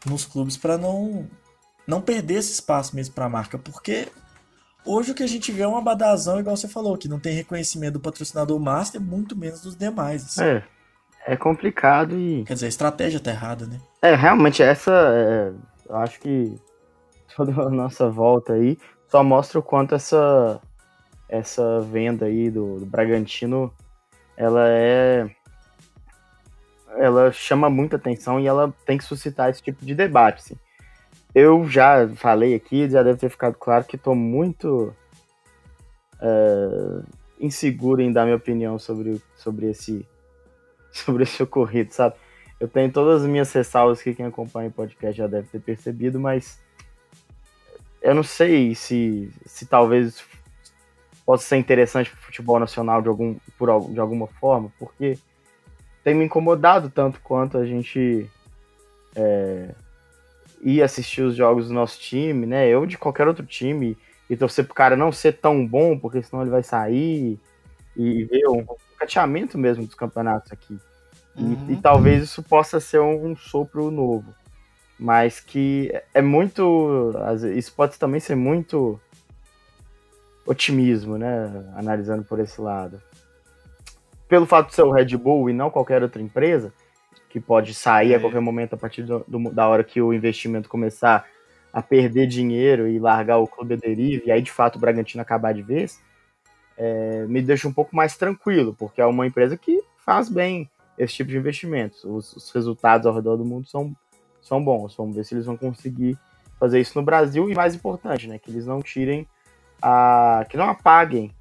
[0.05, 1.27] nos clubes para não
[1.87, 4.07] não perder esse espaço mesmo para a marca, porque
[4.85, 7.33] hoje o que a gente vê é uma badazão, igual você falou, que não tem
[7.33, 10.25] reconhecimento do patrocinador master, muito menos dos demais.
[10.25, 10.43] Assim.
[10.43, 10.63] É,
[11.27, 12.43] é complicado e.
[12.43, 13.79] Quer dizer, a estratégia tá errada, né?
[14.01, 14.91] É, realmente, essa.
[14.91, 15.53] É,
[15.87, 16.59] eu acho que
[17.35, 20.59] toda a nossa volta aí, só mostra o quanto essa,
[21.27, 23.73] essa venda aí do, do Bragantino,
[24.37, 25.29] ela é
[26.97, 30.39] ela chama muita atenção e ela tem que suscitar esse tipo de debate.
[30.39, 30.55] Assim.
[31.33, 34.95] Eu já falei aqui, já deve ter ficado claro que estou muito
[36.21, 37.03] é,
[37.39, 40.07] inseguro em dar minha opinião sobre, sobre, esse,
[40.91, 42.15] sobre esse ocorrido, sabe?
[42.59, 46.19] Eu tenho todas as minhas ressalvas que quem acompanha o podcast já deve ter percebido,
[46.19, 46.57] mas
[48.01, 50.23] eu não sei se, se talvez
[51.25, 55.17] possa ser interessante para o futebol nacional de, algum, por, de alguma forma, porque
[56.03, 58.29] tem me incomodado tanto quanto a gente
[59.15, 59.69] é,
[60.61, 62.67] ir assistir os jogos do nosso time, né?
[62.67, 63.97] Eu de qualquer outro time,
[64.29, 67.39] e torcer pro cara não ser tão bom, porque senão ele vai sair,
[67.95, 68.65] e ver um
[68.97, 70.77] cateamento mesmo dos campeonatos aqui.
[71.35, 71.65] Uhum.
[71.69, 74.33] E, e, talvez isso possa ser um, um sopro novo
[74.97, 77.13] mas que é muito.
[77.55, 78.99] Isso pode também ser muito
[80.45, 81.71] otimismo, né?
[81.75, 83.01] Analisando por esse lado.
[84.27, 86.73] Pelo fato de ser o Red Bull e não qualquer outra empresa,
[87.29, 88.15] que pode sair é.
[88.15, 91.25] a qualquer momento a partir do, do, da hora que o investimento começar
[91.73, 95.21] a perder dinheiro e largar o clube a deriva, e aí de fato o Bragantino
[95.21, 96.01] acabar de vez,
[96.77, 101.15] é, me deixa um pouco mais tranquilo, porque é uma empresa que faz bem esse
[101.15, 102.03] tipo de investimentos.
[102.05, 103.93] Os, os resultados ao redor do mundo são,
[104.41, 104.95] são bons.
[104.95, 106.17] Vamos ver se eles vão conseguir
[106.57, 109.27] fazer isso no Brasil e mais importante, né, que eles não tirem
[109.81, 111.33] a, que não apaguem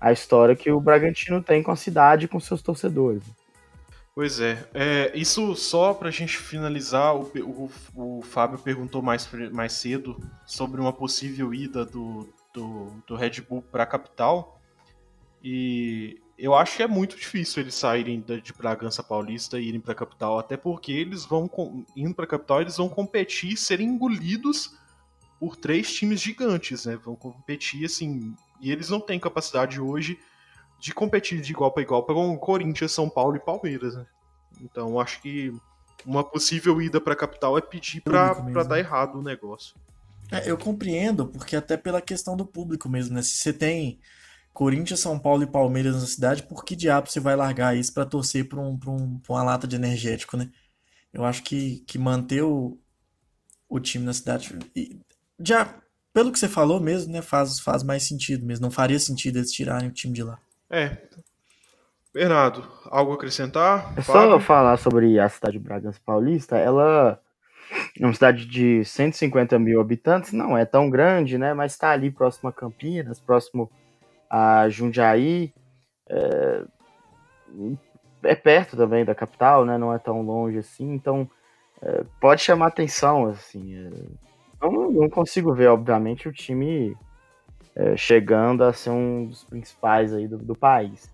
[0.00, 3.22] a história que o Bragantino tem com a cidade e com seus torcedores.
[4.14, 9.28] Pois é, é isso só para a gente finalizar, o, o, o, Fábio perguntou mais,
[9.50, 10.16] mais cedo
[10.46, 14.60] sobre uma possível ida do, do, do Red Bull para a capital,
[15.42, 19.92] e eu acho que é muito difícil eles saírem de Bragança Paulista e irem para
[19.92, 21.50] a capital, até porque eles vão
[21.96, 24.76] indo para a capital, eles vão competir e serem engolidos
[25.44, 26.96] por três times gigantes, né?
[26.96, 30.18] Vão competir assim, e eles não têm capacidade hoje
[30.80, 34.06] de competir de igual para igual com Corinthians, São Paulo e Palmeiras, né?
[34.62, 35.54] Então acho que
[36.06, 38.32] uma possível ida para a capital é pedir para
[38.64, 39.76] dar errado o negócio.
[40.32, 43.20] É, eu compreendo, porque até pela questão do público mesmo, né?
[43.20, 44.00] Se você tem
[44.50, 48.06] Corinthians, São Paulo e Palmeiras na cidade, por que diabo você vai largar isso para
[48.06, 50.50] torcer para um, um, uma lata de energético, né?
[51.12, 52.78] Eu acho que, que manter o,
[53.68, 54.56] o time na cidade.
[55.44, 55.74] Já,
[56.12, 57.20] pelo que você falou mesmo, né?
[57.20, 58.64] Faz, faz mais sentido mesmo.
[58.64, 60.38] Não faria sentido eles tirarem o time de lá.
[60.70, 60.96] É.
[62.12, 63.92] Bernardo, algo a acrescentar?
[63.96, 66.56] É só falar sobre a cidade de Bragança Paulista.
[66.56, 67.20] Ela
[68.00, 71.52] é uma cidade de 150 mil habitantes, não é tão grande, né?
[71.52, 73.70] Mas está ali próximo a Campinas, próximo
[74.30, 75.52] a Jundiaí.
[76.08, 76.62] É,
[78.22, 79.76] é, perto também da capital, né?
[79.76, 81.28] Não é tão longe assim, então
[81.82, 83.74] é, pode chamar atenção, assim.
[83.74, 83.90] É,
[84.70, 86.96] não, não consigo ver, obviamente, o time
[87.74, 91.12] é, chegando a ser um dos principais aí do, do país,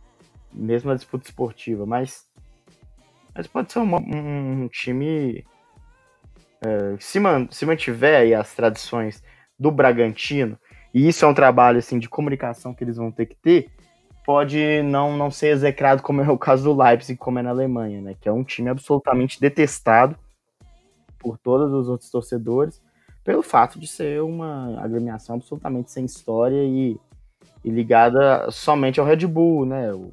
[0.52, 2.28] mesmo na disputa esportiva, mas,
[3.34, 5.44] mas pode ser um, um, time
[6.62, 9.22] é, se, man, se mantiver aí as tradições
[9.58, 10.58] do Bragantino
[10.92, 13.70] e isso é um trabalho assim de comunicação que eles vão ter que ter,
[14.24, 18.00] pode não, não ser execrado como é o caso do Leipzig, como é na Alemanha,
[18.00, 18.16] né?
[18.20, 20.16] Que é um time absolutamente detestado
[21.18, 22.82] por todos os outros torcedores,
[23.30, 26.98] pelo fato de ser uma agremiação absolutamente sem história e,
[27.64, 29.92] e ligada somente ao Red Bull, né?
[29.92, 30.12] O,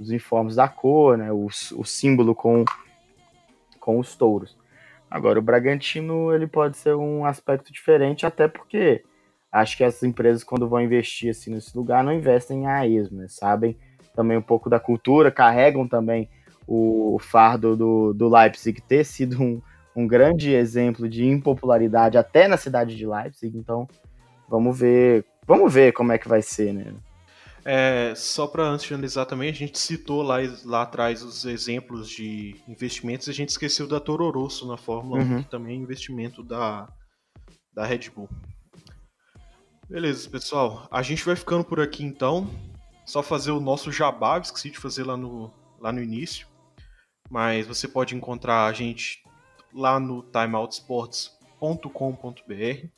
[0.00, 1.30] os uniformes da cor, né?
[1.30, 2.64] O, o símbolo com,
[3.78, 4.56] com os touros.
[5.10, 9.04] Agora, o Bragantino ele pode ser um aspecto diferente, até porque
[9.52, 13.26] acho que essas empresas, quando vão investir assim nesse lugar, não investem a esmo, né?
[13.28, 13.76] sabem
[14.14, 16.26] também um pouco da cultura, carregam também
[16.66, 19.60] o fardo do, do Leipzig ter sido um,
[19.96, 23.88] um grande exemplo de impopularidade até na cidade de Leipzig, então
[24.46, 26.94] vamos ver, vamos ver como é que vai ser, né?
[27.64, 32.08] É, só para antes de analisar também, a gente citou lá, lá atrás os exemplos
[32.08, 35.38] de investimentos, a gente esqueceu da Toro Rosso na Fórmula uhum.
[35.38, 36.88] 1, que também é investimento da,
[37.74, 38.28] da Red Bull.
[39.88, 40.86] Beleza, pessoal.
[40.90, 42.48] A gente vai ficando por aqui então.
[43.04, 46.46] Só fazer o nosso jabá, esqueci de fazer lá no, lá no início.
[47.30, 49.25] Mas você pode encontrar a gente
[49.76, 52.88] lá no timeoutsports.com.br.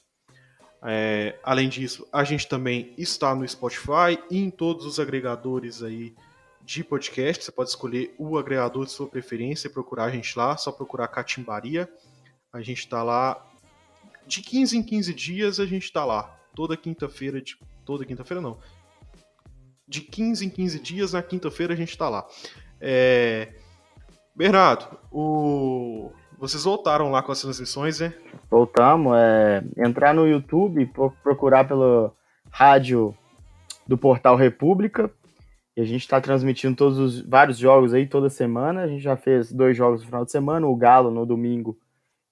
[0.80, 6.14] É, além disso, a gente também está no Spotify e em todos os agregadores aí
[6.62, 7.44] de podcast.
[7.44, 10.56] Você pode escolher o agregador de sua preferência e procurar a gente lá.
[10.56, 11.86] Só procurar Catimbaria.
[12.52, 13.44] A gente está lá.
[14.26, 18.58] De 15 em 15 dias a gente está lá toda quinta-feira, de, toda quinta-feira não,
[19.86, 22.26] de 15 em 15 dias, na quinta-feira a gente tá lá.
[22.80, 23.54] É...
[24.34, 26.10] Bernardo, o...
[26.38, 28.14] vocês voltaram lá com as transmissões, né?
[28.50, 29.64] Voltamos, é...
[29.76, 30.90] entrar no YouTube,
[31.22, 32.12] procurar pelo
[32.50, 33.14] rádio
[33.86, 35.10] do Portal República,
[35.76, 38.82] e a gente está transmitindo todos os vários jogos aí toda semana.
[38.82, 41.78] A gente já fez dois jogos no final de semana, o Galo no domingo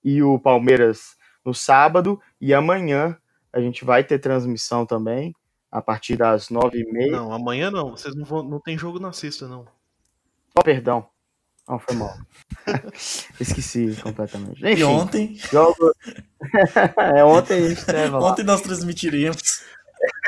[0.02, 2.20] e o Palmeiras no sábado.
[2.40, 3.16] E amanhã
[3.52, 5.32] a gente vai ter transmissão também,
[5.70, 7.12] a partir das nove e meia.
[7.12, 7.92] Não, amanhã não.
[7.92, 9.64] Vocês não, vão, não tem jogo na sexta, não.
[10.58, 11.06] Oh, perdão.
[11.68, 12.14] Não, foi mal.
[13.40, 14.64] Esqueci completamente.
[14.64, 15.34] Enfim, e ontem?
[15.50, 15.92] Jogo...
[17.16, 19.62] é, ontem a gente teve Ontem nós transmitiremos.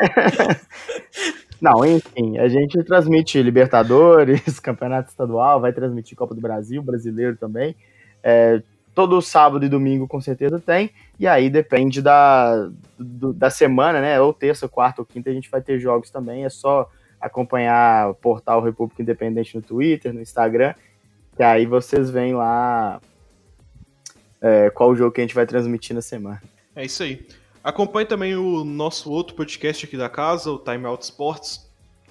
[1.60, 7.74] Não, enfim, a gente transmite Libertadores, Campeonato Estadual, vai transmitir Copa do Brasil, Brasileiro também.
[8.22, 8.62] É,
[8.94, 12.68] todo sábado e domingo com certeza tem, e aí depende da,
[12.98, 14.20] do, da semana, né?
[14.20, 16.88] Ou terça, quarta ou quinta a gente vai ter jogos também, é só
[17.20, 20.74] acompanhar o portal República Independente no Twitter, no Instagram,
[21.38, 23.00] que aí vocês veem lá
[24.42, 26.42] é, qual o jogo que a gente vai transmitir na semana.
[26.74, 27.24] É isso aí.
[27.62, 31.66] Acompanhe também o nosso outro podcast aqui da casa, o Time Out Sports,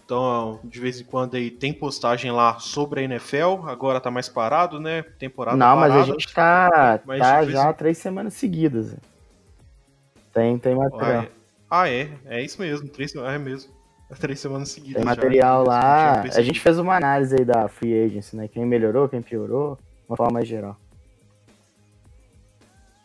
[0.06, 3.68] Então, de vez em quando aí tem postagem lá sobre a NFL.
[3.68, 5.02] Agora tá mais parado, né?
[5.20, 5.94] Temporada Não, parada.
[5.96, 8.96] mas a gente tá, Mas tá já em- três semanas seguidas.
[10.34, 11.24] Tem, tem Ah, material.
[11.24, 11.30] é.
[11.70, 12.10] Ah, é.
[12.26, 12.88] É isso mesmo.
[12.88, 13.70] Três, é mesmo.
[14.20, 14.96] Três semanas seguidas.
[14.96, 15.10] Tem já.
[15.10, 16.22] material Não lá.
[16.22, 18.48] tinha A gente fez uma análise aí da free agency, né?
[18.48, 20.78] Quem melhorou, quem piorou, de uma forma mais geral.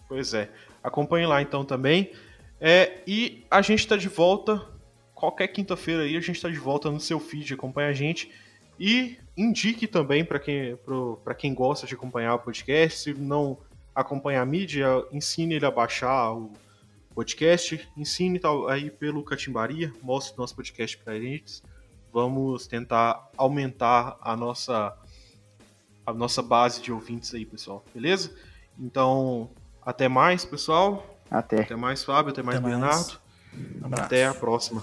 [0.09, 0.49] Pois é.
[0.83, 2.13] Acompanhe lá então também.
[2.61, 4.63] É, e a gente tá de volta.
[5.15, 7.55] Qualquer quinta-feira aí a gente tá de volta no seu feed.
[7.55, 8.31] Acompanha a gente.
[8.79, 12.99] E indique também para quem, pro- quem gosta de acompanhar o podcast.
[13.01, 13.59] Se não
[13.95, 16.53] acompanha a mídia, ensine ele a baixar o
[17.15, 17.89] podcast.
[17.97, 19.93] Ensine tal, aí pelo Catimbaria.
[20.03, 21.63] Mostre o nosso podcast para eles.
[22.13, 24.97] Vamos tentar aumentar a nossa,
[26.05, 27.85] a nossa base de ouvintes aí, pessoal.
[27.95, 28.35] Beleza?
[28.79, 29.51] Então,
[29.81, 31.19] até mais, pessoal.
[31.31, 31.63] Até.
[31.63, 32.33] Até mais, Fábio.
[32.33, 32.81] Até mais, Até mais.
[32.81, 33.21] Bernardo.
[33.83, 34.05] Um abraço.
[34.05, 34.83] Até a próxima.